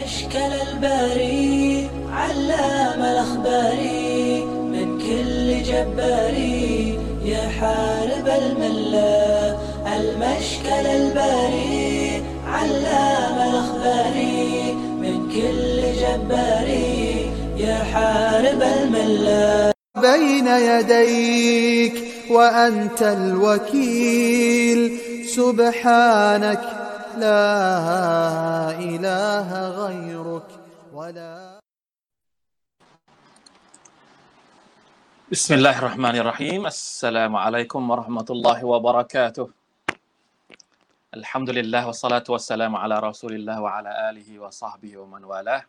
[0.00, 3.78] أشكال الباري علام الأخبار
[4.72, 9.56] من كل جباري يا حارب الملا.
[9.96, 14.14] المشكل الباري علام الأخبار
[15.02, 19.72] من كل جباري يا حارب الملا.
[19.96, 24.98] بين يديك وأنت الوكيل
[25.36, 26.83] سبحانك
[27.14, 30.48] لا إله غيرك
[30.92, 31.62] ولا
[35.30, 36.66] بسم الله الرحمن الرحيم.
[36.66, 39.46] السلام عليكم ورحمة الله وبركاته.
[41.14, 45.62] الحمد لله والصلاة والسلام على رسول الله وعلى آله وصحبه ومن والاه.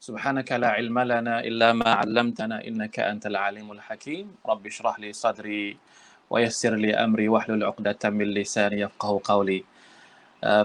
[0.00, 4.36] سبحانك لا علم لنا إلا ما علمتنا إنك أنت العليم الحكيم.
[4.46, 5.76] رب اشرح لي صدري
[6.30, 9.64] ويسر لي أمري واحلل عقدة من لساني يفقه قولي.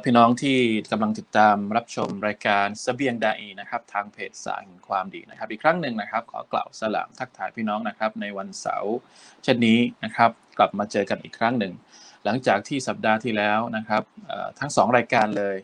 [0.03, 0.57] พี่น้องที่
[0.91, 8.95] กำลังติดตามรับชมรายการสเบียงดาอีนะครับ ทางเพจสายแห่งความดีนะครับ อีกครั้งหนึ่งนะครับ ขอกล่าวสลามทักทายพี่น้องนะครับ ในวันเสาร์
[9.43, 11.73] เช่นนี้นะครับ กลับมาเจอกันอีกครั้งหนึ่ง
[12.25, 14.03] หลังจากที่สัปดาห์ที่แล้วนะครับ
[14.59, 15.55] ทั้งสองรายการเลย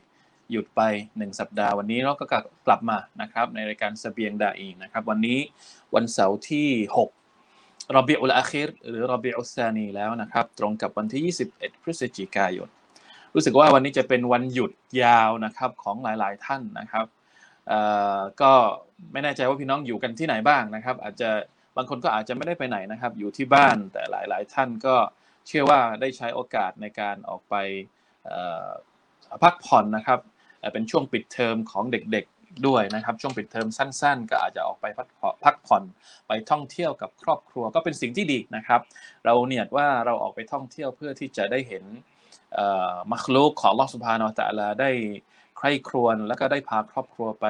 [0.51, 0.81] หยุดไป
[1.13, 2.25] 1 สัปดาห์วันนี้เราก็
[2.67, 5.39] กลับมานะครับ ในรายการสเบียงดาอีนะครับ วันนี้
[5.95, 6.69] วันเสาร์ที่
[7.29, 12.69] 6รอบิอุลอาคิรหรือรอบิอุซานีแล้วนะครับ ตรงกับวันที่ 21 พฤศจิกายน
[13.35, 14.71] รู้สึกว่าวันนี้จะเป็นวันหยุด
[15.03, 17.05] ยาวนะครับของหลายๆท่านนะครับ
[18.41, 18.53] ก็
[19.11, 21.29] ไม่แน่ใจว่าพี่น้องอยู่กันที่ไหนบ้างนะครับ อาจจะ
[21.77, 24.95] บางคนก็อาจจะไม่ได้ไปไหนนะครับ อยู่ที่บ้านแต่หลาย ๆ ท่านก็
[25.47, 27.55] เชื่อว่าได้ใช้โอกาสในการออกไป
[29.43, 30.19] พักผ่อนนะครับ
[30.73, 35.83] เป็นช่วงปิดเทอมของเด็กๆด้วยนะครับ ช่วงปิดเทอมสั้น ๆ ก็อาจจะออกไปพักผ่อน
[36.27, 38.81] ไปท่องเที่ยวกับครอบครัวก็เป็นสิ่งที่ดีนะครับ
[39.25, 41.83] เราเนียดว่าเราออกไปท่องเที่ยวเพื่อที่จะได้เห็น
[43.11, 44.91] มัคลูกของลอสุภาโนตะลาได้
[45.57, 47.45] ใคร่ครวญแล้วก็ได้พาครอบครัวไป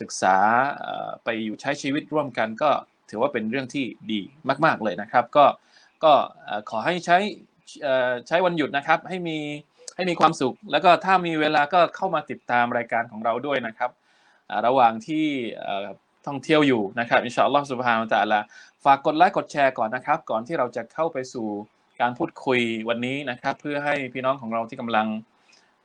[0.00, 0.36] ศึกษา
[1.24, 2.70] ไปอยู่ใช้ชีวิตร่วมกัน ก็
[3.10, 4.20] ถือว่าเป็นเรื่องที่ดี
[4.64, 5.46] มาก ๆเลยนะครับ ก็
[6.04, 6.12] ก็
[6.70, 7.18] ขอให้ใช้
[8.28, 9.38] ใช้วันหยุดนะครับให้มี
[9.96, 13.90] ให้มีความสุข แล้วก็ถ้ามีเวลาก็เข้ามาติดตามรายการของเราด้วยนะครับ
[14.66, 15.26] ระหว่างที่
[16.26, 18.40] ท่องเที่ยวอยู่นะครับอินชาอัลลอฮฺสุบฮานะตะอาลา
[18.84, 21.48] ฝากกดไลค์กดแชร์ก่อนนะครับ ก่อนที่เราจะเข้าไปสู่
[22.00, 25.06] การพูดคุยวันนี้นะครับ เพื่อให้พี่น้องของเราที่กำลัง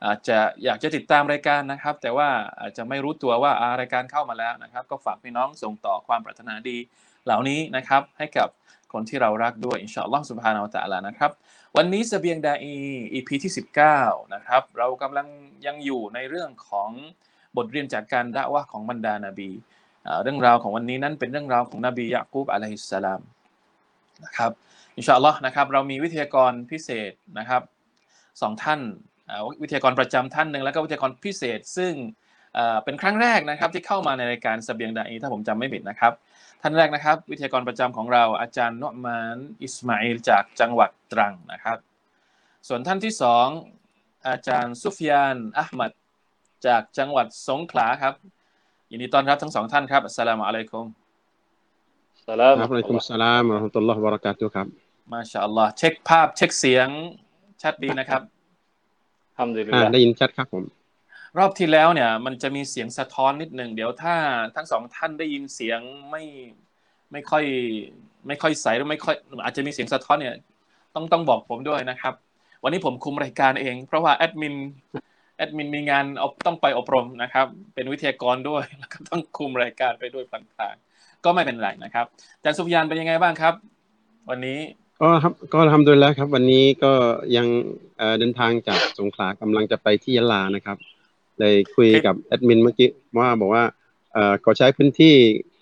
[0.04, 2.28] อาจจะอยากจะติดตามรายการนะครับ แต่ว่า
[2.60, 6.76] อาจจะไม่รู้ตัวว่ารายการเข้ามาแล้วนะครับ ก็ฝากพี่น้องส่งต่อความปรารถนาดี
[7.24, 8.48] เหล่านี้นะครับ ให้กับ
[8.92, 11.30] คนที่เรารักด้วยอินชาอัลลอฮฺสุบฮานาอัลตะลานะครับ
[11.76, 12.74] วันนี้เสบียงดาอี
[13.14, 13.52] EP ที่
[13.92, 15.26] 19 นะครับ เรากำลัง
[15.66, 16.90] ยังอยู่ในเรื่องของ
[17.56, 19.50] บทเรียนจากการดะวะของบรรดานาบี
[20.22, 23.20] เรื่องราวของวันนี้นั้นเป็นเรื่องราวของนบียะกูบอะลัยฮิสสลาม
[24.24, 24.50] นะครับ
[24.96, 27.62] อินชาอัลลอฮ์นะครับเรามีวิทยากรพิเศษนะครับ
[28.42, 28.80] สองท่าน
[29.62, 31.92] วิทยากรประจำท่านหนึ่งแล้วก็วิทยากรพิเศษ ซึ่ง
[32.84, 36.12] เป็นครั้งแรกนะครับที่เข้ามาในรายการเสบียงดาอีถ้าผมจำไม่ผิดนะครับ
[36.62, 41.78] ท่านแรกนะครับ วิทยากรประจำของเราอาจารย์นุมานอิสมาอิลจากจังหวัดตรังนะครับ
[42.68, 43.46] ส่วนท่านที่สอง
[44.28, 45.92] อาจารย์ซุฟยานอัลมัด
[46.66, 48.14] จากจังหวัดสงขลาครับ
[48.90, 50.86] ยินดีต้อนรับทั้งสองท่านครับอัสสลามุอะลัยกุม
[52.28, 54.66] สลามครับอะลัยกุมสลามวะเราะห์มะตุลลอฮ์วะบะเราะกาตุฮ์ครับ
[55.12, 56.88] มาชาอัลลอฮ์เช็คภาพเช็คเสียง
[57.62, 58.22] ชัดดีนะครับ
[59.36, 60.64] ทำดีเลอ่ายได้ยินชัดครับผม
[61.38, 64.14] รอบที่แล้วเนี่ย มันจะมีเสียงสะท้อนนิดหนึ่งเดี๋ยวถ้า
[64.56, 66.22] ทั้งสองท่านได้ยินเสียงไม่
[67.12, 67.44] ไม่ค่อย
[68.26, 70.34] ไม่ค่อยใสหรือไม่ค่อย อาจจะมีเสียงสะท้อนเนี่ย
[70.94, 72.14] ต้องต้องบอกผมด้วยนะครับ
[72.62, 74.54] วันนี้ผมคุมรายการเอง เพราะว่าแอดมิน
[75.36, 82.04] แอดมินมีงานเอาต้องไปอบรมนะครับ เป็นวิทยากรด้วยแล้วก็ต้องคุมรายการไปด้วยพลางๆ ก็ไม่เป็นไรนะครับ
[82.36, 83.54] อาจารย์สุภยานเป็นยังไงบ้างครับ
[84.30, 84.58] วันนี้
[85.00, 86.92] ก็ครับก็ทำโดยแล้วครับ วันนี้ก็
[87.36, 87.46] ยัง
[87.98, 90.76] เอ่อเดินทางจากสงขลากำลังจะไปที่ยะลานะครับ
[91.40, 92.88] เลยคุยกับแอดมินเมื่อกี้
[93.18, 93.64] ว่าบอกว่า
[94.12, 95.14] เอ่อขอใช้พื้นที่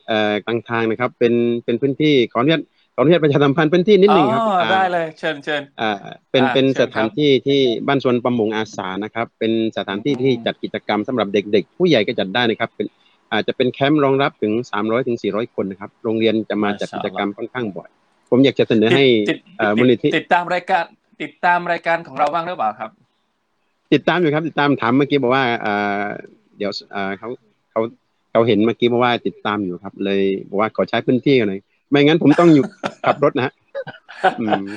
[0.06, 2.62] เอ่อกลางทางนะครับ เป็นเป็นพื้นที่ขออนุญาต
[2.94, 5.93] ขออนุญาตประชาสัมพันธ์พื้นที่นิดหนึ่งครับอ๋ออ่าได้เลยเชิญเชิญอ่า
[6.31, 12.87] เป็นอ่าเป็นเชิสญครับถานที่ที่บ้านสวนประมงอาสานะครับ เป็นสถานที่ที่อืมจัดกิจกรรมสำหรับเด็ก ๆ ผู้ใหญ่ก็จัดได้นะครับ เป็น
[13.34, 17.88] อาจจะเป็นแคมป์รองรับถึง 300ถึง400 คนนะครับ โรงเรียนจะมาจัดกิจกรรมค่อนข้างบ่อย
[18.31, 20.84] ผมอยากจะเสนอให้ติดเอ่อติดมูลนิธิติดตามรายการ
[21.22, 22.90] ติดตามรายการของเราบ้างหรือเปล่าครับ
[23.92, 25.72] ติดตามอยู่ครับ ติดตามถามเมื่อกี้บอกว่าเอ่
[26.02, 26.04] อ
[26.58, 27.28] เดี๋ยวเอ่อเขา
[27.70, 27.81] เขา
[28.31, 31.60] เขาเห็นเมื่อกี้บอกว่าติดตามอยู่ครับ เลยบอกว่าขอใช้พื้นที่หน่อย
[31.90, 32.64] ไม่งั้นผมต้องอยู่
[33.06, 33.63] ขับรถนะฮะอืม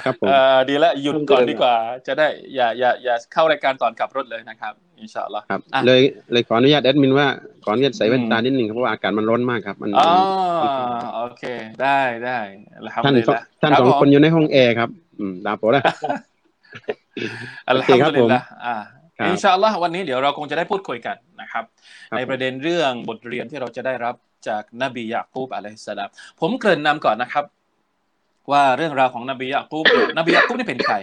[0.06, 1.76] ครับผมเอ่อดีแล้วหยุดก่อนดีกว่า
[2.08, 6.02] จะได้อย่าอย่าอย่าเข้ารายการตอนขับรถเลยนะครับอินชาอัลลอฮ์ครับอะเลย
[6.32, 7.28] เลยขออนุญาตแอดมินว่า
[7.64, 10.10] ขออนุญาตใส่แว่นตาอืมนิดนึงครับเพราะว่าอากาศมันร้อนมากครับมันอ๋อ
[10.64, 10.72] มัน
[11.18, 11.44] โอเค
[11.82, 12.38] ได้ได้
[12.78, 14.90] อัลฮัมท่านดุลิลสองละท่านรับสองผมคนอยู่ในห้องแอร์ครับ
[15.20, 15.82] อืมลาโปละ
[17.68, 18.76] อัลโอเคฮัมครับดุลิลละผมอ่า
[19.20, 24.16] ครับอินชาอัลลอฮ์วันนี้เดี๋ยวเราคงจะได้พูดคุยกันนะครับนะครับครับในประเด็นเรื่องบทเรียนที่เราจะได้รับ
[24.48, 26.10] จากนบียะกูบอะลัยฮิสสลาม
[26.42, 27.46] ผมเกริ่นนำก่อนนะครับ
[28.52, 29.86] ว่าเรื่องราวของนบียะกูบ
[30.18, 30.96] นบียะกูบนี่เป็นใคร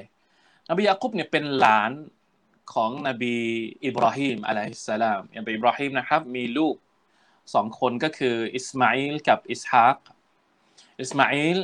[0.71, 1.91] นบียะกูบเนี่ยเป็นหลาน
[2.75, 3.35] ของนบี
[3.85, 6.75] อิบราฮิมอะลัยฮิสสลามนบีอิบราฮิมนะครับ มีลูก
[7.55, 9.99] สองคนก็คืออิสมาอิลกับอิสฮาก
[11.01, 11.59] อิสมาอิล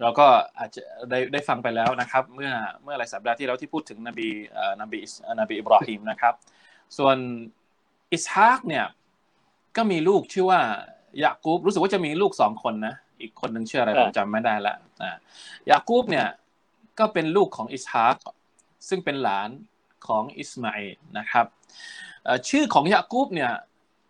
[0.00, 0.26] เราก็
[0.58, 6.34] อาจจะได้ได้ฟังไปแล้วนะครับ เมื่อเมื่อหลายสัปดาห์ที่แล้วที่พูดถึงนบีอ่นบีอิสนบีอิบราฮิมนะครับ
[6.98, 7.16] ส่วน
[8.12, 8.86] อิสฮากเนี่ย
[9.76, 10.60] ก็มีลูกชื่อว่า
[11.22, 15.16] ยากูบรู้สึกว่าจะมีลูกสองคนนะ อีกคนหนึ่งชื่ออะไรผมจำไม่ได้ละอ่า
[15.70, 16.26] ยากูบเนี่ย
[16.98, 18.16] ก็เป็นลูกของอิสฮาก
[18.88, 19.50] ซึ่งเป็นหลาน
[20.08, 21.46] ของอิสมาอิลนะครับ
[22.24, 23.52] เอ่อชื่อของยากูบเนี่ย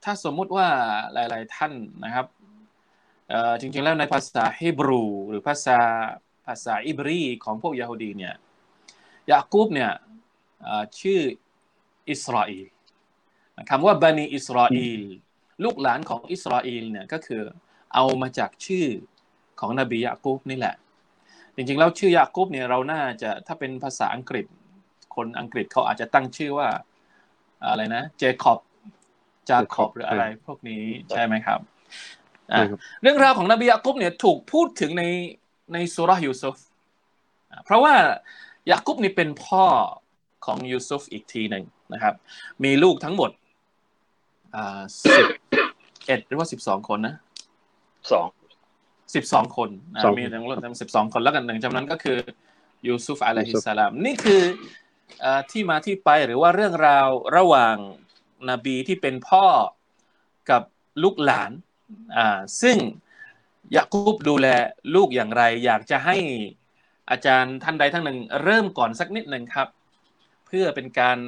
[0.04, 0.68] ถ้าสมมุติว่า
[1.12, 1.72] หลาย ๆ ท่าน
[2.04, 2.26] นะครับ
[3.28, 5.78] เอ่อจริง ๆ แล้วในภาษาฮีบรู หรือภาษา
[6.46, 8.34] ภาษาอิบรีของพวกยาฮูดีเนี่ย
[9.30, 9.92] ยากูบเนี่ย
[10.62, 11.20] เอ่อชื่อ
[12.10, 12.66] อิสราเอล
[13.70, 15.02] คำว่าบันิอิสราเอล
[15.64, 17.42] ลูกหลานของอิสราเอลเนี่ยก็คือ
[17.94, 18.86] เอามาจากชื่อ
[19.60, 20.74] ของนบียะกูบนี่แหละ
[21.56, 24.46] จริงๆแล้วชื่อยะกูบเนี่ยเราน่าจะถ้าเป็นภาษาอังกฤษ
[25.14, 26.68] คนอังกฤษเขาอาจจะตั้งชื่อว่า
[27.68, 28.58] อะไรนะเจคอบ
[29.48, 31.60] จาคอบหรืออะไรพวกนี้ใช่ไหมครับ
[32.52, 35.04] อะใช่ครับเรื่องราวของนบียะกุบเนี่ยถูกพูดถึงใน
[35.72, 36.56] ในสุราะห์ยูซุฟ
[37.50, 37.94] อะเพราะว่า
[38.70, 39.64] ยะกุบนี่เป็นพ่อ
[40.46, 42.14] ของยูซุฟอีกทีหนึ่งนะครับ
[42.64, 43.30] มีลูกทั้งหมด
[44.54, 45.24] อ่าสิบ
[46.06, 47.14] เอ็ดหรือว่าสิบสองคนนะ
[48.12, 48.26] สอง
[49.14, 52.18] สิบสองคนอะสองมีทั้งหมดสิบสองคนแล้วกันหนึ่งจำนั้นก็คือ
[52.86, 54.42] ยูซุฟอะลัยฮิสสลามนี่คือ
[55.20, 57.76] เอ่อที่มาที่ไปหรือว่าเรื่องราวระหว่าง
[58.50, 59.46] นบีที่เป็นพ่อ
[60.50, 60.62] กับ
[61.02, 61.50] ลูกหลาน
[62.16, 62.76] อ่าซึ่ง
[63.76, 64.46] ยากูบดูแล
[64.94, 66.16] ลูกอย่างไร อยากจะให้
[67.10, 69.68] อาจารย์ท่านใดท่านหนึ่ง เริ่มก่อนสักนิดหนึ่งครับ
[70.46, 71.18] เพื่อเป็นการ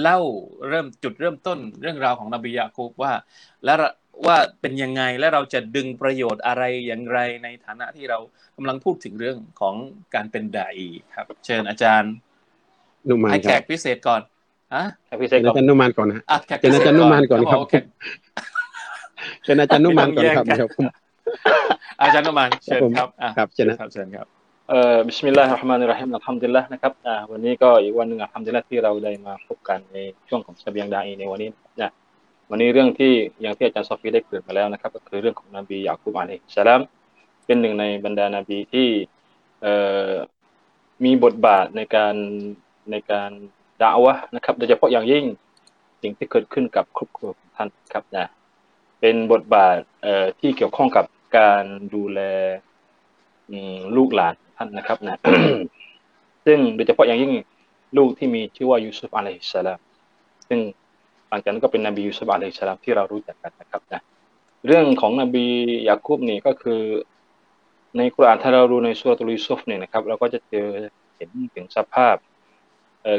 [0.00, 0.20] เล่า
[0.68, 3.12] เริ่มจุดเริ่มต้นเรื่องราวของนบียากูบว่า
[3.64, 3.74] และ
[4.26, 8.18] ว่าเป็นยังไงและเราจะดึงประโยชน์อะไรอย่างไรในฐานะที่เรา
[8.56, 9.74] กำลังพูดถึงเรื่องของ
[10.14, 12.12] การเป็นดาอีครับ เชิญอาจารย์
[13.08, 14.20] นุมานให้คแขรักบพิเศษก่อน
[14.74, 17.74] อะให้พี่เซเชิกญก่ออานจารย์นุมานก่อนนะฮะอะแขกเชิญอาจารย์นุมานก่อนครับโเค
[19.44, 20.84] เชิญอาจารย์นุมานก่อนครับไม่ต้องแย่งกันเดี๋ยวผม
[22.02, 24.26] อาจารย์นุมานเชิญครับอะครับเชิญนะครับเชิญครับ
[24.68, 31.50] เอ่อบิสมิลลาฮิรเราะห์มานิรเราะฮีมอัลฮัมดุลิลละนะครับอ่าวันนี้ก็อีกวันหนึ่งอัลฮัมดุลิลละที่เราได้มาพบกันในช่วงของเสบียงดาอีในวันนี้
[31.80, 31.90] นะ
[32.50, 36.80] วันนี้เรื่องที่อย่างที่อาจารย์ซอฟีได้เกริดมาแล้วนะครับ ก็คือเรื่องของนบียาคูบอะลัยฮิสสลาม
[37.46, 38.88] เป็นหนึ่งในบรรดานาบีที่
[41.04, 42.14] มีบทบาทในการ
[42.90, 43.30] ในการ
[43.80, 45.24] ด่าวะนะครับโดยเฉพาะอย่างยิ่ง
[46.02, 48.26] สิ่งที่เกิดขึ้นกับครอบครัวของท่านครับนะ
[49.00, 49.76] เป็นบทบาท
[50.40, 51.04] ที่เกี่ยวข้องกับ
[51.38, 51.64] การ
[51.94, 52.20] ดูแล
[53.96, 55.16] ลูกหลานท่านนะครับนะ
[56.46, 57.32] ซึ่งโดยเฉพาะอย่างยิ่ง
[57.96, 59.78] ลูกที่มีชื่อว่ายูซุฟอะลัยฮิสสลาม
[60.48, 60.60] ซึ่ง
[61.28, 64.00] หลังจากนั้นก็เป็นนบียูซุฟอะลัยฮิสลามที่เรารู้จักกันนะครับนะ
[64.66, 65.46] เรื่องของนบี
[65.88, 66.82] ยาคูบนี่ก็คือ
[67.96, 70.68] ในกุรอานถ้าเราดูในสุรตุลยูซุฟเนี่ยนะครับ เราก็จะเจอ
[71.16, 72.16] เห็นถึงสภาพ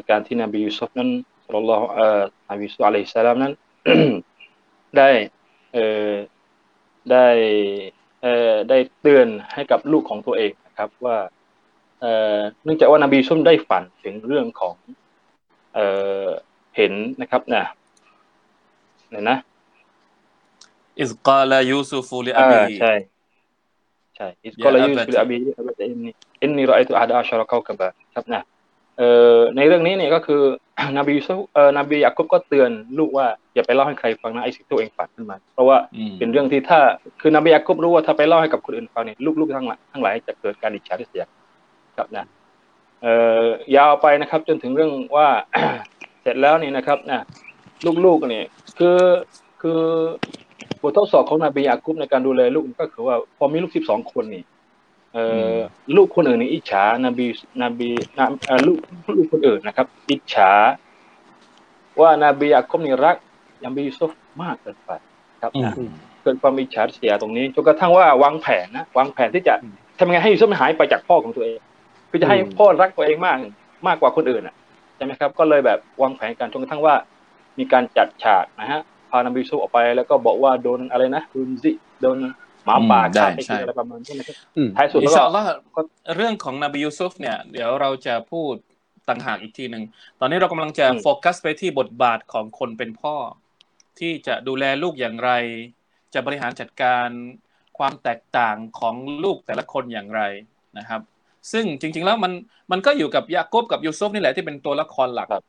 [0.10, 1.10] การที่นบียูซุฟนั้น
[1.46, 3.54] ศ็อลลัลลอฮุเอ่อนบียูซุฟอะลัยฮิสลามนั้น
[4.98, 5.10] ได้
[5.74, 6.12] เอ่อ
[7.12, 7.28] ได้
[8.22, 11.18] เอ่อได้เตือนให้กับลูกของตัวเองนะครับว่า
[12.02, 14.76] เอ่อเนื่องจากว่านบียูซุฟได้ฝันถึงเรื่องของ
[15.74, 15.88] เอ่
[16.26, 16.28] อ
[16.78, 17.64] เห็นนะครับนะ
[19.16, 19.38] เนี่ยนะ
[21.00, 22.94] อิสกาลายูซุฟูลิอาอ่าบีใช่
[24.16, 28.42] ใช่อิสยากอลายูอับสบัติบิลอาบีอับบัติอินนีอินนีรอไอตุอาดาอัชรอเกากับะครับนะ
[28.98, 30.42] เอ่อในเรื่องนี้เนี่ยก็คือ
[30.98, 36.80] นบียูซุฟเอ่อนบียาคุบก็เตือนลูกว่าอย่าไปเล่าให้ใครฟังนะไอ้สิ่งที่ตัวเองฝันขึ้นมา เพราะว่าอืมเป็นเรื่องที่ถ้า
[37.22, 41.28] คือนบียาคุบรู้ว่าถ้าไปเล่าให้กับคนอื่นฟังเนี่ยลูกๆทั้งหลายทั้งหลายจะเกิดการอิจฉาริษยา
[41.98, 42.26] ครับนะ
[43.02, 43.46] เอ่อ
[43.76, 45.28] ยาวไปนะครับ จนถึงเรื่องว่า
[46.22, 47.24] เสร็จแล้วนี่นะครับนะ
[48.06, 48.46] ลูกๆเนี่ย
[48.78, 49.00] คือ
[49.62, 49.82] คือ
[50.82, 54.44] บททดสอบของนบียาคุบในการดูแลลูกก็คือว่าพอมีลูกสิบสองคนนี่
[55.14, 55.58] เอ่ออ
[55.96, 57.26] ลูกคนอื่นนี่อิจฉานบี
[57.64, 58.78] นบีนะเอ่อลูก
[59.18, 60.52] ลูกคนอื่นนะครับ อิจฉา
[62.02, 63.18] ว่านบียาคุบนี่รัก
[63.66, 64.12] นบียูซุฟ
[64.42, 64.92] มากเกินไป
[65.42, 65.74] ครับอืมนะ
[66.24, 69.56] เกิดความอิจฉาริษยาตรงนี้จนกระทั่งว่าวางแผนนะวางแผนที่จะ
[70.00, 71.60] ทำยังไงให้ยูซุฟมันหายไปจากพ่อของตัวเอง
[72.10, 73.38] คือจะให้อืมพ่อรักตัวเองมาก
[73.88, 74.56] มากกว่าคนอื่นอะ
[74.96, 76.96] ใช่ไหมครับ ก็เลยแบบวางแผนกันจนกระทั่งว่า
[77.60, 78.82] มีการจัดฉากนะฮะ
[79.12, 81.72] พานบียูซุฟออกไปแล้วก็บอกว่าโดนอะไรนะโดนซิ
[82.02, 82.18] โดน
[82.66, 85.48] หมาป่าอืมได้ฆ่าไปใช่กินอะไรประมาณนี้นะครับอืมท้ายสุดอิแล้นวชาก็อัลลอฮ์
[86.16, 88.54] เรื่องของนบียูซุฟเนี่ย เดี๋ยวเราจะพูด
[89.10, 89.84] ต่างหากอีกทีหนึ่ง
[90.20, 93.16] ตอนนี้เรากำลังจะอืมโฟกัสไปที่บทบาทของคนเป็นพ่อ
[94.00, 95.32] ที่จะดูแลลูกอย่างไร
[96.14, 97.08] จะบริหารจัดการ
[97.78, 100.22] ความแตกต่างของลูกแต่ละคนอย่างไร
[100.78, 101.02] นะครับ
[101.52, 102.32] ซึ่งจริง ๆ แล้วมัน
[102.72, 105.44] มันก็อยู่กับยาโกบกับยูซุฟนี่แหละที่เป็นตัวละครหลักครับ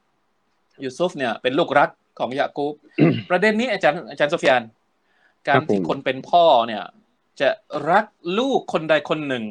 [0.84, 2.74] ยูซุฟเนี่ยเป็นลูกรักของยากูบ
[3.30, 4.62] ประเด็นนี้อาจารย์อาจารย์โซฟียาน
[5.48, 6.82] การที่คนเป็นพ่อเนี่ย
[7.40, 7.48] จะ
[7.90, 8.04] รัก
[8.38, 9.44] ลูกคนใดคนหนึ่ง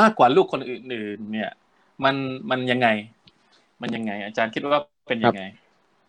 [0.00, 1.50] มากกว่าลูกคนอื่น ๆ เนี่ย
[2.04, 2.14] มัน
[2.50, 2.88] มันยังไง
[3.82, 5.42] มันยังไง อาจารย์คิดว่าเป็นยังไง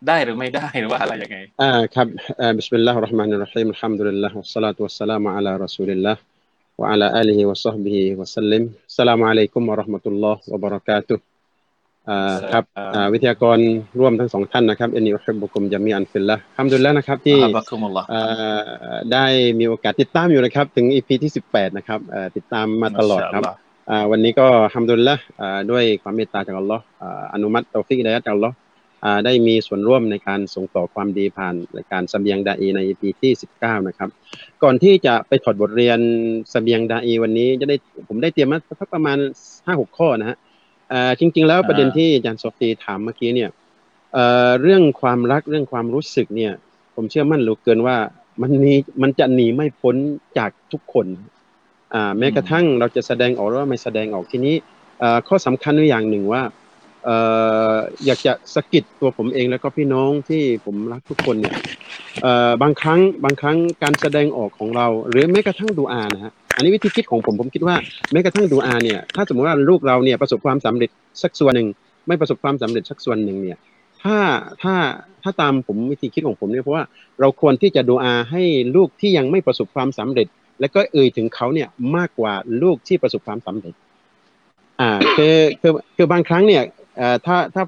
[0.08, 2.08] ได้หรือไม่ได้หรือว่าอะไรยังไง อ่าครับ
[2.42, 9.38] อ่าبسم الله الرحمن الرحيم الحمد لله والصلاة والسلام على رسول الله وعلى آله وصحبه وسلم السلام
[9.38, 11.29] عليكم ورحمة الله وبركاتهอ่า
[12.52, 12.64] ครับ
[12.96, 13.58] อ่าวิทยากร
[14.00, 17.40] ร่วมทั้งสองท่านนะครับอันนี้أحبكم جميعا في الله الحمد للهนะครับที่
[18.14, 19.26] อ่าได้
[19.60, 23.44] มีโอกาสติดตามอยู่นะครับ ถึง EP ที่18นะครับอ่าติดตามมาตลอดครับ
[23.90, 28.56] อ่าวันนี้ก็الحمد للهอ่าด้วยความเมตตาจากอัลลอฮ์อ่าอนุมัติتوفيق هدايةจากอัลลอฮ์
[29.26, 34.10] ได้มีส่วนร่วมในการส่งต่อความดีผ่านรายการเสบียงดาอีใน EP ที่ 19 นะครับ
[34.64, 36.00] ก่อนที่จะไปถอดบทเรียน
[36.54, 37.76] เสบียงดาอีวันนี้จะได้
[38.08, 39.18] ผมได้เตรียมมาสักประมาณ
[39.58, 40.38] 5-6 ข้อนะฮะ
[41.20, 43.50] จริง ๆ แล้วประเด็นที่อาจารย์โซฟีถามเมื่อกี้เนี่ย
[44.62, 46.54] เรื่องความรักเรื่องความรู้สึกเนี่ย
[46.96, 47.98] ผมเชื่อมั่นเหลือเกินว่า
[48.42, 49.96] มันนี้มันจะหนีไม่พ้น
[50.38, 51.06] จากทุกคน
[51.94, 54.56] อ่าแม้กระทั่งเราจะแสดงออกหรือว่าไม่แสดงออกทีนี้
[55.28, 56.44] ข้อสำคัญอย่างหนึ่งว่า
[58.06, 61.56] อยากจะสะกิดตัวผมเองแล้วก็พี่น้องที่ผมรักทุกคนเนี่ย
[62.62, 67.76] บางครั้งบางครั้งการแสดงออกของเรา หรือแม้กระทั่งดูอานะฮะ อันนี้วิธีคิดของผมผมคิดว่า
[68.12, 70.90] แม้กระทั่งดูอาเนี่ยถ้าสมมติว่าลูกเราเนี่ยประสบความสำเร็จ
[71.24, 71.68] สักส่วนหนึ่ง
[72.08, 73.58] ไม่ประสบความสำเร็จสักส่วนหนึ่งเนี่ย
[74.04, 74.18] ถ้า
[74.62, 74.76] ถ้า
[75.24, 76.84] ถ้าตามผมวิธีคิดของผมเนี่ยเพราะว่า
[77.20, 78.44] เราควรที่จะดูอาให้
[78.76, 80.28] ลูกที่ยังไม่ประสบความสำเร็จ
[80.60, 83.74] แล้วก็เอ่ยถึงเขาเนี่ยมากกว่าลูกที่ประสบความสำเร็จ
[84.80, 86.64] อ่าคือคือคือบางครั้งเนี่ย
[87.00, 87.64] อ่อถ้าถ้า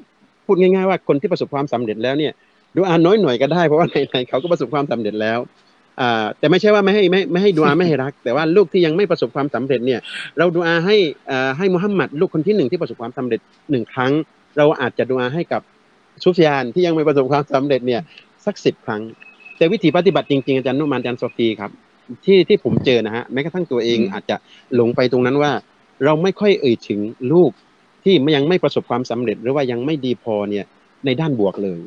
[0.45, 2.33] พูดง่าย ๆ ว่าคนที่ประสบความสำเร็จแล้วเนี่ย
[2.75, 5.39] ดูอาน้อยหน่อยก็ได้เพราะว่าในๆเขาก็ประสบความสำเร็จแล้ว
[6.39, 9.99] แต่ไม่ใช่ว่าไม่ให้ไม่ไม่ให้ดูอาไม่ให้รัก แต่ว่าลูกที่ยังไม่ประสบความสำเร็จเนี่ย
[10.37, 10.97] เราดูอาให้
[11.31, 13.39] อ่าให้มุฮัมมัดลูกคนที่หนึ่งที่ประสบความสำเร็จ
[13.71, 14.11] หนึ่งครั้ง
[14.57, 15.61] เราอาจจะดูอาให้กับ
[16.23, 18.01] ซุฟยานที่ยังไม่ประสบความสำเร็จเนี่ย
[18.45, 19.01] สักสิบครั้ง
[19.57, 21.71] แต่วิธีปฏิบัติจริงๆอาจารย์นุมานอาจารย์โซฟีครับ
[22.25, 24.35] ที่ที่ผมเจอนะฮะแม้กระทั่งตัวเองอาจจะ
[24.75, 25.51] หลงไปตรงนั้นว่า
[26.05, 26.99] เราไม่ค่อยเอ่ยถึง
[27.33, 27.51] ลูก
[28.03, 30.65] ที่ยังไม่ประสบความสำเร็จ หรือว่ายังไม่ดีพอเนี่ย
[31.05, 31.79] ในด้านบวกเลย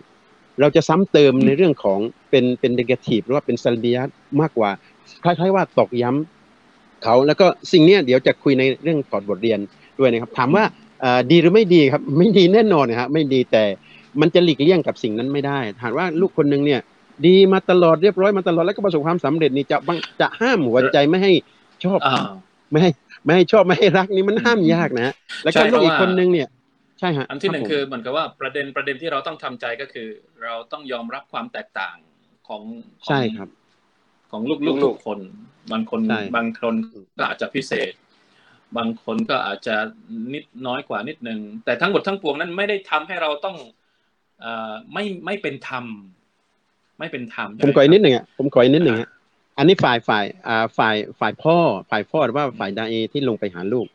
[0.61, 1.99] เราจะซ้ำเติมในเรื่องของ
[2.31, 3.99] เป็นเป็นเนกาทีฟหรือว่าเป็นซัลเบีย
[4.41, 4.71] มากกว่า
[5.25, 9.59] คล้ายๆว่าตอกย้ำเขาแล้วก็สิ่งนี้เดี๋ยวจะคุยในเรื่องถอดบทเรียน
[9.99, 10.65] ด้วยนะครับ ถามว่า
[11.31, 13.65] ดีหรือไม่ดีครับ ไม่ดีแน่นอนนะครับไม่ดีแต่
[14.21, 16.81] มันจะหลีกเลี่ยงกับสิ่งนั้นไม่ได้ถามว่าลูกคนหนึ่งเนี่ย
[17.27, 19.77] ดีมาตลอดเรียบร้อยมาตลอดแล้วก็ประสบความสำเร็จนี่จะ
[20.21, 21.33] จะห้ามหัวใจไม่ให้
[21.85, 21.99] ชอบ
[22.71, 22.91] ไม่ให้
[23.25, 26.49] ไม่ให้ชอบไม่ให้รักนี่มันห้ามยากนะแล้วก็ลูกอีกคนนึงเนี่ย
[26.99, 30.09] ใช่ฮะอันที่หนึ่งคือเหมือนกับว่าประเด็นประเด็นที่เราต้องทำใจก็คือ
[30.43, 31.97] เราต้องยอมรับความแตกต่าง
[32.49, 32.63] ของ
[33.07, 33.49] ใช่ครับ
[34.31, 35.19] ของลูกลูกทุกคน
[35.73, 36.01] บางคน
[36.37, 36.75] บางคน
[37.19, 37.93] ก็อาจจะพิเศษ
[38.77, 39.77] บางคนก็อาจจะ
[40.35, 43.57] นิดน้อยกว่านิดนึงแต่ทั้งหมดทั้งปวงนั้นไม่ได้ทำให้เราต้อง
[44.41, 45.85] เอ่อไม่ไม่เป็นธรรม
[46.99, 48.97] ไม่เป็นธรรมผมขออีกนิดหนึ่งอะผมขออีกนิดหนึ่ง
[49.59, 51.57] อันนี้ฝ่ายฝ่ายอ่าฝ่ายฝ่ายพ่อ
[51.91, 53.87] ฝ่ายพ่อหรือว่าฝ่ายดาเอที่ลงไปหาลูก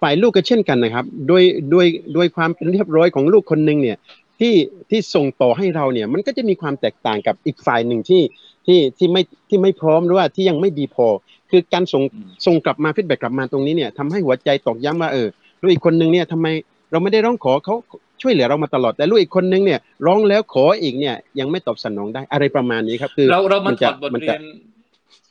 [0.00, 3.96] ฝ่ายลูกก็เช่นกันนะครับโดยโดยโดยความเป็นเรียบร้อยของลูกคนหนึ่งเนี่ย
[4.40, 4.54] ที่
[4.90, 8.22] ที่ส่งต่อให้เราเนี่ยมันก็จะมีความแตกต่างกับอีกฝ่ายหนึ่งที่
[8.66, 11.06] ที่ที่ไม่ที่ไม่พร้อมหรือว่าที่ยังไม่ดีพอ
[11.50, 12.02] คือการส่ง
[12.46, 15.28] ส่งกลับมา feedback กลับมาตรงนี้เนี่ยทำให้หัวใจตอกย้ำว่าเออ
[15.60, 16.46] ลูกอีกคนหนึ่งเนี่ยทำไม
[16.90, 17.74] เราไม่ได้ร้องขอเขา
[18.22, 24.42] ช่วยเหลือเรามาตลอดแต่ลูกอีกคนนึงเนี่ยร้องแล้วขออีกเนี่ยยังไม่ตอบสนองได้อะไรประมาณนี้ครับ คือเราเรามาถอดบทเรียน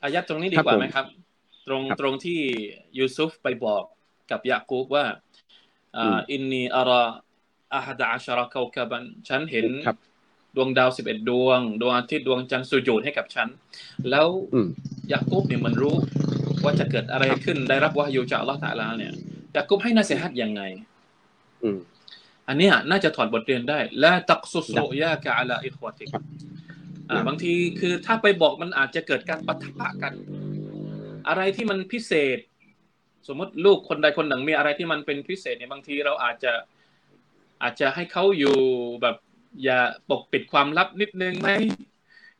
[0.03, 1.05] อายะฮ์ตรงนี้ดีกว่าไหมครับ
[1.67, 2.39] ตรงตรงที่
[2.97, 3.83] ยูซุฟไปบอก
[4.31, 5.05] กับยากูบว่า
[6.31, 7.03] อินนีอารา
[7.73, 9.67] อาฮัดอาชาราเกาคบันฉันเห็น
[10.55, 13.47] ดวงดาวสิบเอ็ดดวง ดวงอาทิตย์ดวงจันทร์สุญูดให้กับฉัน
[14.09, 14.27] แล้ว
[15.11, 15.95] ยากูบเนี่ยมันรู้
[16.63, 19.13] ว่าจะเกิดอะไรขึ้นได้รับวายูจากอัลลอฮฺตาลาเนี่ย
[19.55, 20.61] ยากูบให้นาเสียหัดยังไง
[22.47, 26.09] อันนี้น่าจะถอดบทเรียนได้ และตักสุสโรยากะอัลาอิควติก
[27.27, 30.13] บางทีคือถ้าไปบอกมันอาจจะเกิดการปะทะกัน
[31.27, 32.37] อะไรที่มันพิเศษ
[33.27, 36.53] สมมติลูกคนใดคนหนึ่งมีอะไรที่มันเป็นพิเศษเนี่ยบางทีเราอาจจะ
[37.63, 38.57] อาจจะให้เขาอยู่
[39.01, 39.15] แบบ
[39.63, 39.79] อย่า
[40.09, 41.49] ปกปิดความลับนิดนึงไหม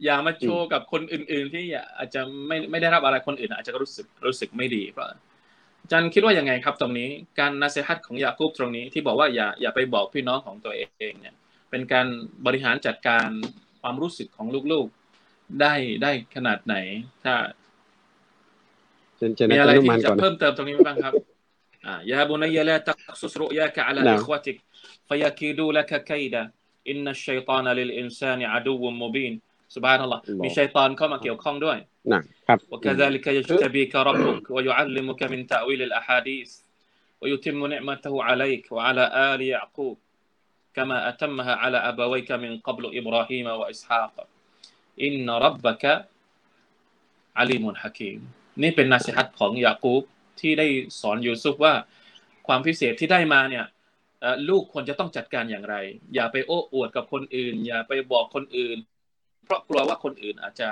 [0.03, 1.65] อย่ามาโชว์กับคนอื่น ๆ ที่
[1.97, 5.07] อาจจะไม่ไม่ได้รับอะไรคนอื่น อาจจะรู้สึกรู้สึกไม่ดีเพราะ
[5.81, 11.35] อาจารย์คิดว่ายังไงครับ ตรงนี้การนาเซฮัตของยาคูบตรงนี้ที่บอกว่าอย่าอย่าไปบอกพี่น้องของตัวเองเนี่ย
[11.69, 12.07] เป็นการ
[12.45, 13.27] บริหารจัดการ
[13.81, 15.73] ความรู้สึกของลูกๆได้
[16.03, 16.75] ได้ขนาดไหน
[17.23, 17.33] ถ้า
[19.52, 21.14] มีอะไรที่จะเพิ่มเติมตรงนี้บ้างครับ
[21.86, 24.56] อ่ายาบุนัยละตักสุสรุยากะอัลาอิควติก
[25.08, 26.42] ฟยาคิดูละกะไคดะ
[26.88, 29.32] อินนัชชัยตานะลิลอินซานิอะดูวมุบีน
[29.74, 31.78] สุบฮานัลลอฮ์มีชัยตอนเข้ามาเกี่ยวข้องด้วย
[32.48, 36.50] ครับ وكذلك يجتبيك ربك ويعلمك من تأويل الأحاديث
[37.20, 39.96] ويتم نعمته عليك وعلى آل يعقوب
[40.76, 44.14] كما أتمها على أبويك من قبل إبراهيم وإسحاق
[45.06, 45.84] إن ربك
[47.36, 48.20] عليم حكيم
[48.61, 50.03] นี่เป็นนาสิฮัตของยากูบ
[50.39, 50.67] ที่ได้
[51.01, 51.73] สอนยูซุฟว่า
[52.47, 53.65] ความพิเศษที่ได้มาเนี่ย
[54.49, 55.75] ลูกควรจะต้องจัดการอย่างไร
[56.15, 58.77] อย่าไปโอ้อวดกับคนอื่น อย่าไปบอกคนอื่น
[59.45, 60.69] เพราะกลัวว่าคนอื่นอาจจะ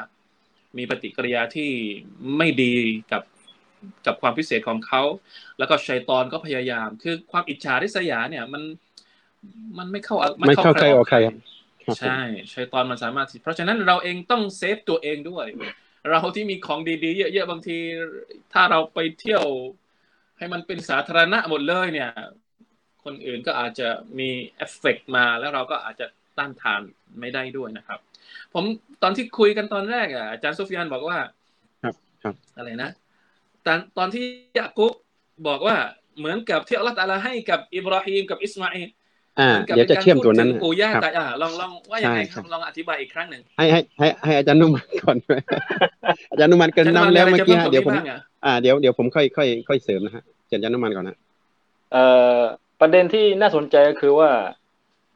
[0.77, 1.71] มีปฏิกิริยาที่
[2.37, 2.75] ไม่ดี
[3.11, 3.23] กับ
[4.05, 5.03] กับความพิเศษของเขา
[5.57, 8.63] แล้วก็ชัยตอนก็พยายาม คือความอิจฉาริษยาเนี่ยมัน
[9.77, 11.17] มันไม่เข้าไม่เข้าใครออกใคร
[11.99, 12.19] ใช่
[12.53, 15.45] ชัยตอนมันสามารถ เพราะฉะนั้นเราเองต้อง save ตัวเองด้วย
[16.09, 17.77] เราที่มีของดีๆ เยอะๆบางที
[18.53, 19.43] ถ้าเราไปเที่ยว
[20.37, 22.11] ให้มันเป็นสาธารณะหมดเลยเนี่ย
[23.03, 23.87] คนอื่นก็อาจจะ
[24.19, 26.05] มีเอฟเฟกมาแล้วเราก็อาจจะ
[26.37, 26.81] ต้านทาน
[27.19, 27.99] ไม่ได้ด้วยนะครับ
[28.53, 28.63] ผม
[29.03, 31.17] ตอนที่คุยกันตอนแรกอะอาจารย์ซุฟยานบอกว่า
[31.83, 32.91] ครับครับอะไรนะ
[33.65, 34.25] ตอนตอนที่
[34.57, 34.93] ยากุบ
[35.47, 35.75] บอกว่า
[36.17, 38.89] เหมือนกับที่อัลลอฮฺตาลาให้กับอิบราฮิมกับอิสมาอิล
[39.39, 45.17] อ่าเดี๋ยวจะเชื่อมตัวนั้นปู่ย่าตายอ่าลองลองว่าอย่างไรครับลองอธิบายอีกครั้งหนึ่งให้ให้ให้ให้อาจารย์นุ่มันก่อน
[46.31, 47.93] อาจารย์นุ่มันเกินนำแล้วเมื่อกี้เดี๋ยวผม
[48.45, 51.17] อ่าเดี๋ยวเดี๋ยวผมค่อยค่อยค่อยเสริมนะฮะอาจารย์นุ่มันก่อนนะ
[51.91, 52.03] เอ่
[52.37, 52.39] อ
[52.81, 54.29] ประเด็นที่น่าสนใจก็คือว่า